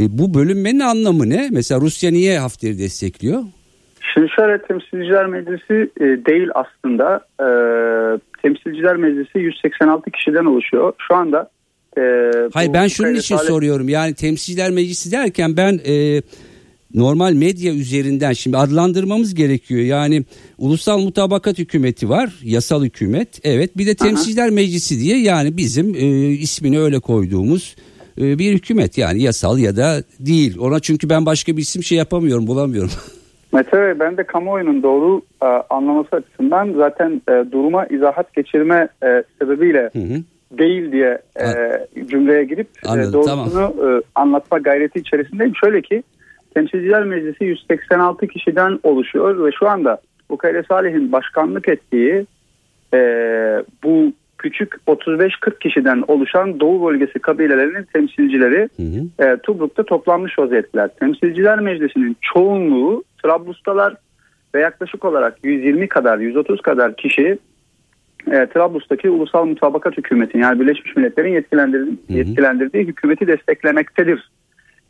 E, 0.00 0.18
bu 0.18 0.34
bölünmenin 0.34 0.80
anlamı 0.80 1.30
ne? 1.30 1.48
Mesela 1.52 1.80
Rusya 1.80 2.10
niye 2.10 2.38
Hafter'i 2.38 2.78
destekliyor? 2.78 3.42
Şimdi 4.14 4.28
şöyle 4.36 4.62
Temsilciler 4.62 5.26
Meclisi 5.26 5.90
e, 6.00 6.04
değil 6.04 6.48
aslında. 6.54 7.20
E, 7.40 7.48
Temsilciler 8.42 8.96
Meclisi 8.96 9.38
186 9.38 10.10
kişiden 10.10 10.44
oluşuyor. 10.44 10.92
Şu 11.08 11.14
anda 11.14 11.50
e, 11.98 12.32
Hayır 12.52 12.72
ben 12.72 12.88
şunun 12.88 13.14
için 13.14 13.36
sale... 13.36 13.48
soruyorum. 13.48 13.88
Yani 13.88 14.14
temsilciler 14.14 14.70
meclisi 14.70 15.12
derken 15.12 15.56
ben 15.56 15.80
e, 15.86 16.22
normal 16.94 17.32
medya 17.32 17.74
üzerinden 17.74 18.32
şimdi 18.32 18.56
adlandırmamız 18.56 19.34
gerekiyor. 19.34 19.80
Yani 19.80 20.24
ulusal 20.58 20.98
mutabakat 20.98 21.58
hükümeti 21.58 22.08
var, 22.08 22.34
yasal 22.44 22.84
hükümet. 22.84 23.28
Evet, 23.44 23.76
bir 23.76 23.86
de 23.86 23.94
temsilciler 23.94 24.46
Aha. 24.46 24.54
meclisi 24.54 25.00
diye 25.00 25.18
yani 25.18 25.56
bizim 25.56 25.94
e, 25.94 26.28
ismini 26.28 26.80
öyle 26.80 27.00
koyduğumuz 27.00 27.76
e, 28.20 28.38
bir 28.38 28.52
hükümet 28.52 28.98
yani 28.98 29.22
yasal 29.22 29.58
ya 29.58 29.76
da 29.76 30.02
değil. 30.20 30.58
Ona 30.58 30.80
çünkü 30.80 31.10
ben 31.10 31.26
başka 31.26 31.56
bir 31.56 31.62
isim 31.62 31.82
şey 31.82 31.98
yapamıyorum, 31.98 32.46
bulamıyorum. 32.46 32.90
Mete 33.52 33.76
Bey 33.76 33.98
ben 34.00 34.16
de 34.16 34.24
kamuoyunun 34.24 34.82
doğru 34.82 35.22
e, 35.42 35.46
anlaması 35.46 36.16
açısından 36.16 36.72
zaten 36.76 37.22
e, 37.28 37.52
duruma 37.52 37.86
izahat 37.86 38.34
geçirme 38.34 38.88
e, 39.02 39.22
sebebiyle 39.38 39.90
hı 39.92 39.98
hı 39.98 40.22
değil 40.52 40.92
diye 40.92 41.18
e, 41.40 41.46
cümleye 42.06 42.44
girip 42.44 42.68
e, 42.84 42.88
Anladım, 42.88 43.12
doğrusunu 43.12 43.74
tamam. 43.78 43.98
e, 43.98 44.02
anlatma 44.14 44.58
gayreti 44.58 44.98
içerisindeyim. 44.98 45.56
Şöyle 45.56 45.82
ki 45.82 46.02
Temsilciler 46.54 47.04
Meclisi 47.04 47.44
186 47.44 48.26
kişiden 48.26 48.80
oluşuyor 48.82 49.44
ve 49.44 49.50
şu 49.58 49.68
anda 49.68 49.98
Ukayre 50.28 50.62
Salih'in 50.62 51.12
başkanlık 51.12 51.68
ettiği 51.68 52.26
e, 52.94 52.98
bu 53.84 54.12
küçük 54.38 54.74
35-40 54.86 55.58
kişiden 55.58 56.04
oluşan 56.08 56.60
Doğu 56.60 56.86
bölgesi 56.86 57.18
kabilelerinin 57.18 57.86
temsilcileri 57.92 58.68
hı 58.76 58.82
hı. 58.82 59.28
E, 59.28 59.36
Tubruk'ta 59.36 59.82
toplanmış 59.82 60.38
vaziyetler. 60.38 60.88
Temsilciler 60.88 61.60
Meclisi'nin 61.60 62.16
çoğunluğu 62.20 63.04
Trablus'talar 63.22 63.94
ve 64.54 64.60
yaklaşık 64.60 65.04
olarak 65.04 65.38
120 65.44 65.88
kadar 65.88 66.18
130 66.18 66.60
kadar 66.60 66.96
kişi 66.96 67.38
e, 68.26 68.46
Trablus'taki 68.46 69.10
ulusal 69.10 69.44
mutabakat 69.44 69.96
hükümetini 69.96 70.42
yani 70.42 70.60
Birleşmiş 70.60 70.96
Milletler'in 70.96 71.32
yetkilendirdiği, 71.32 71.96
hı 72.06 72.12
hı. 72.12 72.18
yetkilendirdiği 72.18 72.84
hükümeti 72.84 73.26
desteklemektedir. 73.26 74.30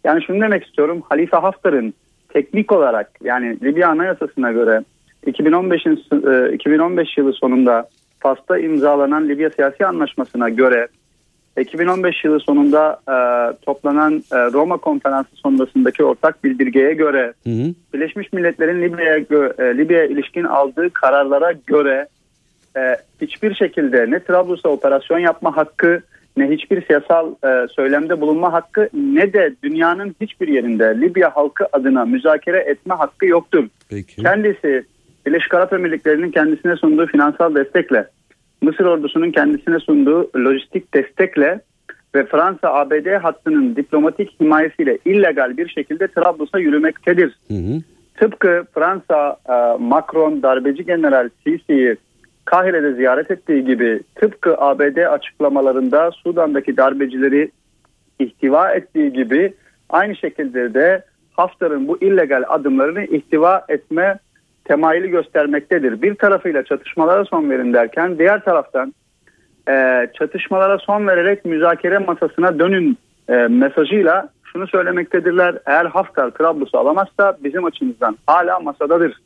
Yani 0.05 0.23
şunu 0.23 0.41
demek 0.41 0.65
istiyorum 0.65 1.03
Halife 1.09 1.37
Haftar'ın 1.37 1.95
teknik 2.29 2.73
olarak 2.73 3.11
yani 3.25 3.61
Libya 3.63 3.89
Anayasası'na 3.89 4.53
göre 4.53 4.85
2015'in 5.27 6.55
2015 6.55 7.19
yılı 7.19 7.33
sonunda 7.33 7.89
Fas'ta 8.21 8.59
imzalanan 8.59 9.29
Libya 9.29 9.51
siyasi 9.51 9.87
anlaşmasına 9.87 10.49
göre 10.49 10.89
2015 11.61 12.25
yılı 12.25 12.41
sonunda 12.41 13.01
e, 13.09 13.17
toplanan 13.65 14.23
e, 14.33 14.37
Roma 14.37 14.77
konferansı 14.77 15.37
sonrasındaki 15.37 16.05
ortak 16.05 16.45
bildirgeye 16.45 16.95
göre 16.95 17.33
hı 17.45 17.51
hı. 17.51 17.75
Birleşmiş 17.95 18.33
Milletler'in 18.33 18.83
Libya'ya 18.83 19.17
e, 19.17 19.79
Libya 19.79 20.05
ilişkin 20.05 20.45
aldığı 20.45 20.91
kararlara 20.91 21.53
göre 21.67 22.07
e, 22.77 22.97
hiçbir 23.21 23.55
şekilde 23.55 24.11
ne 24.11 24.25
Trablus'a 24.25 24.69
operasyon 24.69 25.19
yapma 25.19 25.57
hakkı 25.57 26.03
ne 26.37 26.51
hiçbir 26.51 26.87
siyasal 26.87 27.35
e, 27.45 27.69
söylemde 27.69 28.21
bulunma 28.21 28.53
hakkı 28.53 28.89
ne 28.95 29.33
de 29.33 29.55
dünyanın 29.63 30.17
hiçbir 30.21 30.49
yerinde 30.49 31.01
Libya 31.01 31.37
halkı 31.37 31.67
adına 31.73 32.05
müzakere 32.05 32.59
etme 32.59 32.95
hakkı 32.95 33.27
yoktur. 33.27 33.69
Peki. 33.91 34.23
Kendisi 34.23 34.85
Birleşik 35.27 35.55
Arap 35.55 35.73
Emirlikleri'nin 35.73 36.31
kendisine 36.31 36.77
sunduğu 36.77 37.07
finansal 37.07 37.55
destekle, 37.55 38.07
Mısır 38.63 38.85
ordusunun 38.85 39.31
kendisine 39.31 39.79
sunduğu 39.79 40.31
lojistik 40.37 40.95
destekle 40.95 41.61
ve 42.15 42.27
Fransa-ABD 42.27 43.17
hattının 43.23 43.77
diplomatik 43.77 44.41
himayesiyle 44.41 44.99
illegal 45.05 45.57
bir 45.57 45.69
şekilde 45.69 46.09
Trablus'a 46.09 46.59
yürümektedir. 46.59 47.39
Hı 47.49 47.55
hı. 47.55 47.83
Tıpkı 48.17 48.65
Fransa 48.75 49.37
e, 49.49 49.83
Macron 49.83 50.43
darbeci 50.43 50.87
general 50.87 51.29
Sisi'yi 51.45 51.97
Kahire'de 52.47 52.93
ziyaret 52.93 53.31
ettiği 53.31 53.65
gibi 53.65 54.01
tıpkı 54.15 54.57
ABD 54.59 54.97
açıklamalarında 54.97 56.11
Sudan'daki 56.11 56.77
darbecileri 56.77 57.51
ihtiva 58.19 58.71
ettiği 58.71 59.13
gibi 59.13 59.55
aynı 59.91 60.17
şekilde 60.17 60.75
de 60.75 61.05
Haftar'ın 61.33 61.89
bu 61.89 61.99
illegal 61.99 62.45
adımlarını 62.49 63.05
ihtiva 63.05 63.65
etme 63.69 64.19
temayülü 64.65 65.09
göstermektedir. 65.09 66.03
Bir 66.03 66.15
tarafıyla 66.15 66.65
çatışmalara 66.65 67.25
son 67.25 67.51
verin 67.51 67.73
derken 67.73 68.19
diğer 68.19 68.45
taraftan 68.45 68.95
e, 69.69 70.07
çatışmalara 70.19 70.79
son 70.79 71.07
vererek 71.07 71.45
müzakere 71.45 71.99
masasına 71.99 72.59
dönün 72.59 72.99
e, 73.29 73.35
mesajıyla 73.35 74.29
şunu 74.45 74.67
söylemektedirler. 74.67 75.59
Eğer 75.67 75.85
Hafter 75.85 76.31
Trablus'u 76.31 76.79
alamazsa 76.79 77.37
bizim 77.45 77.65
açımızdan 77.65 78.19
hala 78.27 78.59
masadadır. 78.61 79.21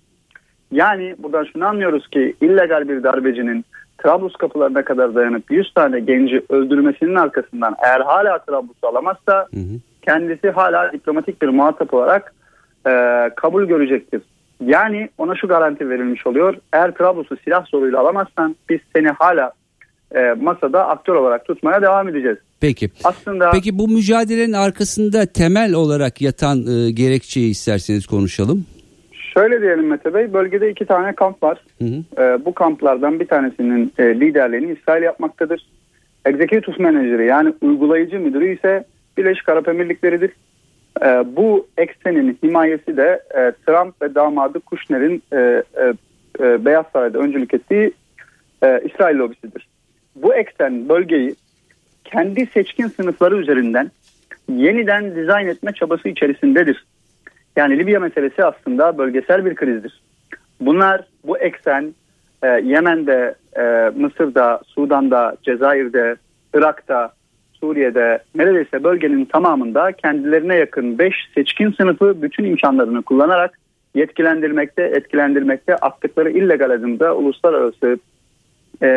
Yani 0.73 1.15
buradan 1.19 1.45
şunu 1.53 1.67
anlıyoruz 1.67 2.09
ki 2.09 2.35
illegal 2.41 2.89
bir 2.89 3.03
darbecinin 3.03 3.65
Trablus 4.03 4.37
kapılarına 4.37 4.85
kadar 4.85 5.15
dayanıp 5.15 5.51
100 5.51 5.75
tane 5.75 6.01
genci 6.01 6.43
öldürmesinin 6.49 7.15
arkasından 7.15 7.77
eğer 7.85 8.01
hala 8.01 8.39
Trablus'u 8.39 8.87
alamazsa 8.87 9.47
hı 9.55 9.61
hı. 9.61 9.81
kendisi 10.03 10.51
hala 10.51 10.93
diplomatik 10.93 11.43
bir 11.43 11.49
muhatap 11.49 11.95
olarak 11.95 12.35
e, 12.87 12.91
kabul 13.37 13.65
görecektir. 13.65 14.23
Yani 14.67 15.09
ona 15.19 15.37
şu 15.37 15.49
garanti 15.49 15.91
verilmiş 15.91 16.27
oluyor. 16.27 16.55
Eğer 16.73 16.95
Trablus'u 16.95 17.37
silah 17.45 17.67
zoruyla 17.67 18.01
alamazsan 18.01 18.57
biz 18.69 18.81
seni 18.97 19.09
hala 19.09 19.53
e, 20.15 20.35
masada 20.41 20.89
aktör 20.89 21.15
olarak 21.15 21.45
tutmaya 21.45 21.83
devam 21.83 22.09
edeceğiz. 22.09 22.39
Peki. 22.61 22.91
Aslında 23.05 23.51
Peki 23.51 23.79
bu 23.79 23.89
mücadelenin 23.89 24.53
arkasında 24.53 25.27
temel 25.27 25.75
olarak 25.75 26.23
yatan 26.23 26.59
e, 26.59 26.91
gerekçeyi 26.91 27.51
isterseniz 27.51 28.07
konuşalım. 28.07 28.67
Şöyle 29.35 29.62
diyelim 29.62 29.87
Mete 29.87 30.14
Bey, 30.14 30.33
bölgede 30.33 30.71
iki 30.71 30.87
tane 30.87 31.12
kamp 31.12 31.43
var. 31.43 31.59
Hı 31.79 31.85
hı. 31.85 32.23
E, 32.23 32.45
bu 32.45 32.55
kamplardan 32.55 33.21
bir 33.21 33.27
tanesinin 33.27 33.93
e, 33.99 34.05
liderliğini 34.05 34.73
İsrail 34.73 35.03
yapmaktadır. 35.03 35.66
Executive 36.25 36.83
Manager'ı 36.83 37.25
yani 37.25 37.55
uygulayıcı 37.62 38.21
müdürü 38.21 38.55
ise 38.55 38.85
Birleşik 39.19 39.49
Arap 39.49 39.69
Emirlikleri'dir. 39.69 40.31
E, 41.03 41.07
bu 41.37 41.69
eksenin 41.77 42.38
himayesi 42.45 42.97
de 42.97 43.23
e, 43.35 43.53
Trump 43.66 44.03
ve 44.03 44.14
damadı 44.14 44.61
Kushner'in 44.61 45.23
e, 45.33 45.37
e, 45.37 45.93
e, 46.40 46.64
Beyaz 46.64 46.87
Saray'da 46.93 47.19
öncülük 47.19 47.55
ettiği 47.55 47.93
e, 48.62 48.81
İsrail 48.85 49.19
lobisidir. 49.19 49.69
Bu 50.16 50.35
eksen 50.35 50.88
bölgeyi 50.88 51.35
kendi 52.05 52.47
seçkin 52.47 52.87
sınıfları 52.87 53.37
üzerinden 53.37 53.90
yeniden 54.49 55.14
dizayn 55.16 55.47
etme 55.47 55.73
çabası 55.73 56.09
içerisindedir. 56.09 56.85
Yani 57.61 57.79
Libya 57.79 58.01
meselesi 58.01 58.44
aslında 58.44 58.99
bölgesel 58.99 59.44
bir 59.44 59.55
krizdir. 59.55 60.01
Bunlar 60.61 61.05
bu 61.25 61.38
eksen 61.38 61.94
e, 62.42 62.46
Yemen'de, 62.49 63.35
e, 63.57 63.62
Mısır'da, 63.96 64.61
Sudan'da, 64.66 65.37
Cezayir'de, 65.42 66.16
Irak'ta, 66.55 67.12
Suriye'de 67.53 68.18
neredeyse 68.35 68.85
bölgenin 68.85 69.25
tamamında 69.25 69.92
kendilerine 69.92 70.55
yakın 70.55 70.99
5 70.99 71.14
seçkin 71.35 71.73
sınıfı 71.73 72.23
bütün 72.23 72.44
imkanlarını 72.44 73.03
kullanarak 73.03 73.59
yetkilendirmekte, 73.94 74.83
etkilendirmekte 74.83 75.77
attıkları 75.77 76.31
illegal 76.31 76.70
adımda 76.70 77.16
uluslararası 77.16 77.99
e, 78.83 78.88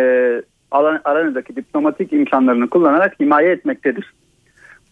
aranıdaki 1.03 1.55
diplomatik 1.55 2.13
imkanlarını 2.13 2.69
kullanarak 2.69 3.19
himaye 3.19 3.51
etmektedir. 3.51 4.13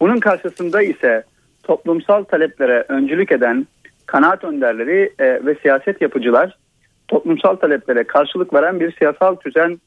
Bunun 0.01 0.19
karşısında 0.19 0.81
ise 0.81 1.23
toplumsal 1.71 2.23
taleplere 2.23 2.86
öncülük 2.89 3.31
eden 3.31 3.67
kanaat 4.05 4.43
önderleri 4.43 5.13
e, 5.19 5.45
ve 5.45 5.55
siyaset 5.62 6.01
yapıcılar 6.01 6.57
toplumsal 7.07 7.55
taleplere 7.55 8.03
karşılık 8.03 8.53
veren 8.53 8.79
bir 8.79 8.95
siyasal 8.97 9.36
düzen 9.45 9.79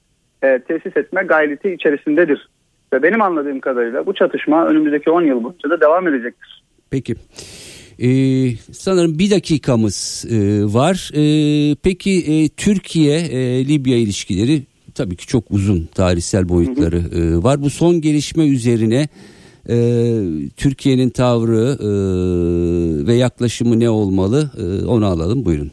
e, 0.43 0.59
tesis 0.59 0.97
etme 0.97 1.23
gayreti 1.23 1.71
içerisindedir. 1.71 2.49
Ve 2.93 3.03
benim 3.03 3.23
anladığım 3.23 3.61
kadarıyla 3.61 4.07
bu 4.07 4.15
çatışma 4.15 4.67
önümüzdeki 4.67 5.11
10 5.11 5.23
yıl 5.23 5.45
boyunca 5.45 5.71
da 5.71 5.81
devam 5.81 6.09
edecektir. 6.09 6.63
Peki. 6.91 7.15
Ee, 7.99 8.57
sanırım 8.73 9.19
bir 9.19 9.31
dakikamız 9.31 10.27
e, 10.31 10.37
var. 10.75 11.11
Ee, 11.15 11.77
peki 11.83 12.11
e, 12.11 12.49
Türkiye-Libya 12.49 13.97
e, 13.97 14.01
ilişkileri 14.01 14.63
tabii 14.95 15.17
ki 15.17 15.27
çok 15.27 15.51
uzun 15.51 15.89
tarihsel 15.95 16.49
boyutları 16.49 16.97
hı 16.97 17.19
hı. 17.19 17.39
E, 17.39 17.43
var. 17.43 17.63
Bu 17.63 17.71
son 17.71 18.01
gelişme 18.01 18.47
üzerine 18.47 19.09
e, 19.69 19.77
Türkiye'nin 20.57 21.11
tavrı 21.11 21.77
e, 21.81 21.89
ve 23.07 23.15
yaklaşımı 23.15 23.81
ne 23.81 23.91
olmalı 23.91 24.51
e, 24.59 24.87
onu 24.87 25.07
alalım 25.07 25.45
buyurun. 25.45 25.71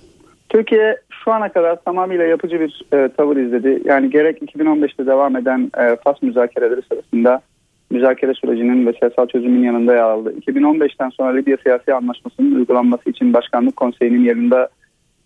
Türkiye 0.49 0.97
şu 1.23 1.31
ana 1.31 1.51
kadar 1.51 1.83
tamamıyla 1.83 2.25
yapıcı 2.25 2.59
bir 2.59 2.81
e, 2.93 3.09
tavır 3.17 3.37
izledi. 3.37 3.81
Yani 3.85 4.09
gerek 4.09 4.41
2015'te 4.41 5.05
devam 5.05 5.37
eden 5.37 5.71
e, 5.77 5.95
FAS 6.03 6.21
müzakereleri 6.21 6.81
sırasında 6.91 7.41
müzakere 7.89 8.33
sürecinin 8.33 8.87
ve 8.87 8.93
siyasal 8.93 9.27
çözümün 9.27 9.63
yanında 9.63 9.93
yer 9.93 10.01
aldı. 10.01 10.33
2015'ten 10.41 11.09
sonra 11.09 11.35
Libya 11.35 11.57
siyasi 11.63 11.93
anlaşmasının 11.93 12.55
uygulanması 12.55 13.09
için 13.09 13.33
Başkanlık 13.33 13.75
Konseyi'nin 13.75 14.23
yerinde 14.23 14.67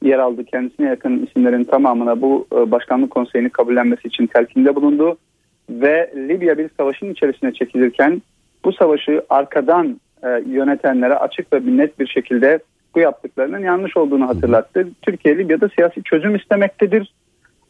yer 0.03 0.19
aldı. 0.19 0.43
Kendisine 0.45 0.87
yakın 0.87 1.25
isimlerin 1.25 1.63
tamamına 1.63 2.21
bu 2.21 2.47
e, 2.53 2.71
Başkanlık 2.71 3.11
Konseyi'ni 3.11 3.49
kabullenmesi 3.49 4.07
için 4.07 4.27
telkinde 4.27 4.75
bulundu. 4.75 5.17
Ve 5.69 6.13
Libya 6.15 6.57
bir 6.57 6.69
savaşın 6.77 7.11
içerisine 7.11 7.53
çekilirken 7.53 8.21
bu 8.65 8.73
savaşı 8.73 9.21
arkadan 9.29 9.99
e, 10.23 10.27
yönetenlere 10.47 11.13
açık 11.13 11.53
ve 11.53 11.77
net 11.77 11.99
bir 11.99 12.07
şekilde 12.07 12.59
bu 12.95 12.99
yaptıklarının 12.99 13.59
yanlış 13.59 13.97
olduğunu 13.97 14.27
hatırlattı. 14.27 14.87
Türkiye 15.01 15.37
Libya'da 15.37 15.69
siyasi 15.69 16.03
çözüm 16.03 16.35
istemektedir. 16.35 17.13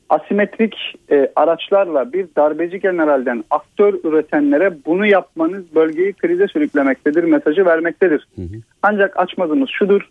Asimetrik 0.10 0.76
e, 1.12 1.32
araçlarla 1.36 2.14
bir 2.14 2.28
darbeci 2.38 2.80
generalden 2.80 3.44
aktör 3.50 3.94
üretenlere 4.04 4.74
bunu 4.86 5.06
yapmanız 5.06 5.76
bölgeyi 5.76 6.14
krize 6.14 6.48
sürüklemektedir 6.48 7.24
mesajı 7.24 7.66
vermektedir. 7.66 8.28
Hı 8.36 8.42
hı. 8.42 8.56
Ancak 8.84 9.20
açmadığımız 9.20 9.70
şudur. 9.70 10.10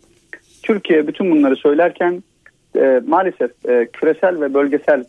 Türkiye 0.63 1.07
bütün 1.07 1.31
bunları 1.31 1.55
söylerken 1.55 2.23
e, 2.75 3.01
maalesef 3.07 3.51
e, 3.69 3.87
küresel 3.93 4.41
ve 4.41 4.53
bölgesel 4.53 5.03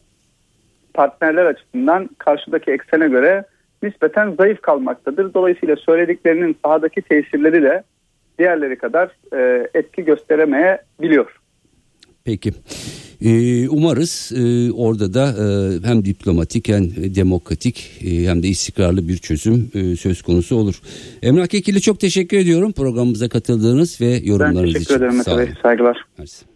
partnerler 0.95 1.45
açısından 1.45 2.09
karşıdaki 2.19 2.71
eksene 2.71 3.09
göre 3.09 3.45
nispeten 3.83 4.35
zayıf 4.39 4.63
kalmaktadır. 4.63 5.35
Dolayısıyla 5.35 5.77
söylediklerinin 5.77 6.57
sahadaki 6.65 7.03
tesirleri 7.03 7.63
de 7.63 7.83
diğerleri 8.39 8.79
kadar 8.79 9.11
e, 9.33 9.69
etki 9.75 10.05
gösteremeyebiliyor. 10.05 11.41
Peki. 12.25 12.53
Ee, 13.21 13.69
umarız 13.69 14.33
e, 14.37 14.73
orada 14.73 15.15
da 15.15 15.25
e, 15.29 15.47
hem 15.89 16.05
diplomatik 16.05 16.69
hem 16.69 16.85
demokratik 17.15 18.01
e, 18.05 18.29
hem 18.29 18.43
de 18.43 18.49
istikrarlı 18.49 19.09
bir 19.09 19.17
çözüm 19.17 19.71
e, 19.75 19.97
söz 19.97 20.23
konusu 20.23 20.57
olur. 20.57 20.81
Emrah 21.23 21.47
Kekil'i 21.47 21.81
çok 21.81 22.01
teşekkür 22.01 22.37
ediyorum 22.37 22.73
programımıza 22.73 23.29
katıldığınız 23.29 24.01
ve 24.01 24.21
yorumlarınız 24.25 24.71
için. 24.71 24.75
Ben 24.75 24.85
teşekkür 24.85 24.97
ederim 24.97 25.17
Mete 25.17 25.39
Bey. 25.39 25.63
Saygılar. 25.63 26.05
Mersi. 26.19 26.56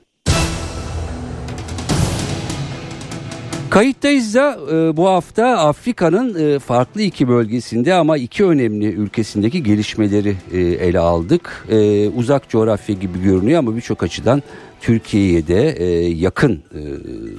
Kayıttayız 3.70 4.35
da 4.35 4.59
e, 4.72 4.96
bu 4.96 5.09
hafta 5.09 5.46
Afrika'nın 5.46 6.54
e, 6.54 6.59
farklı 6.59 7.02
iki 7.02 7.28
bölgesinde 7.28 7.94
ama 7.94 8.16
iki 8.16 8.44
önemli 8.44 8.87
ülkesindeki 8.87 9.62
gelişmeleri 9.62 10.37
e, 10.52 10.59
ele 10.61 10.98
aldık. 10.98 11.66
E, 11.70 12.09
uzak 12.09 12.48
coğrafya 12.48 12.94
gibi 12.94 13.22
görünüyor 13.22 13.59
ama 13.59 13.76
birçok 13.76 14.02
açıdan 14.02 14.42
Türkiye'ye 14.80 15.46
de 15.46 15.70
e, 15.70 15.87
yakın 16.09 16.52
e, 16.52 16.80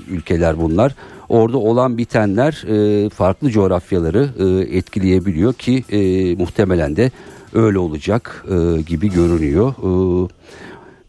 ülkeler 0.10 0.62
bunlar. 0.62 0.96
Orada 1.30 1.58
olan 1.58 1.98
bitenler 1.98 2.64
e, 2.68 3.10
farklı 3.10 3.50
coğrafyaları 3.50 4.30
e, 4.40 4.78
etkileyebiliyor 4.78 5.54
ki 5.54 5.84
e, 5.92 6.00
muhtemelen 6.36 6.96
de 6.96 7.12
öyle 7.54 7.80
olacak 7.80 8.46
e, 8.50 8.82
gibi 8.82 9.10
görünüyor. 9.10 9.70
E, 9.70 10.30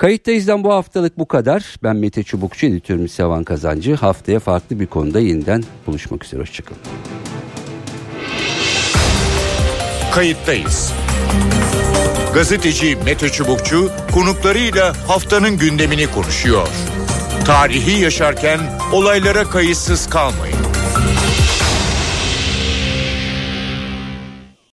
Kayıttayız'dan 0.02 0.64
bu 0.64 0.72
haftalık 0.72 1.18
bu 1.18 1.28
kadar. 1.28 1.76
Ben 1.82 1.96
Mete 1.96 2.22
Çubukçu, 2.22 2.66
editörümüz 2.66 3.12
Sevan 3.12 3.44
Kazancı. 3.44 3.94
Haftaya 3.94 4.40
farklı 4.40 4.80
bir 4.80 4.86
konuda 4.86 5.20
yeniden 5.20 5.64
buluşmak 5.86 6.24
üzere. 6.24 6.40
Hoşçakalın. 6.40 6.80
Kayıttayız. 10.12 10.92
Gazeteci 12.34 12.96
Mete 13.04 13.28
Çubukçu 13.28 13.90
konuklarıyla 14.12 15.08
haftanın 15.08 15.58
gündemini 15.58 16.06
konuşuyor. 16.06 16.68
Tarihi 17.44 18.02
yaşarken 18.02 18.60
olaylara 18.92 19.44
kayıtsız 19.44 20.10
kalmayın. 20.10 20.61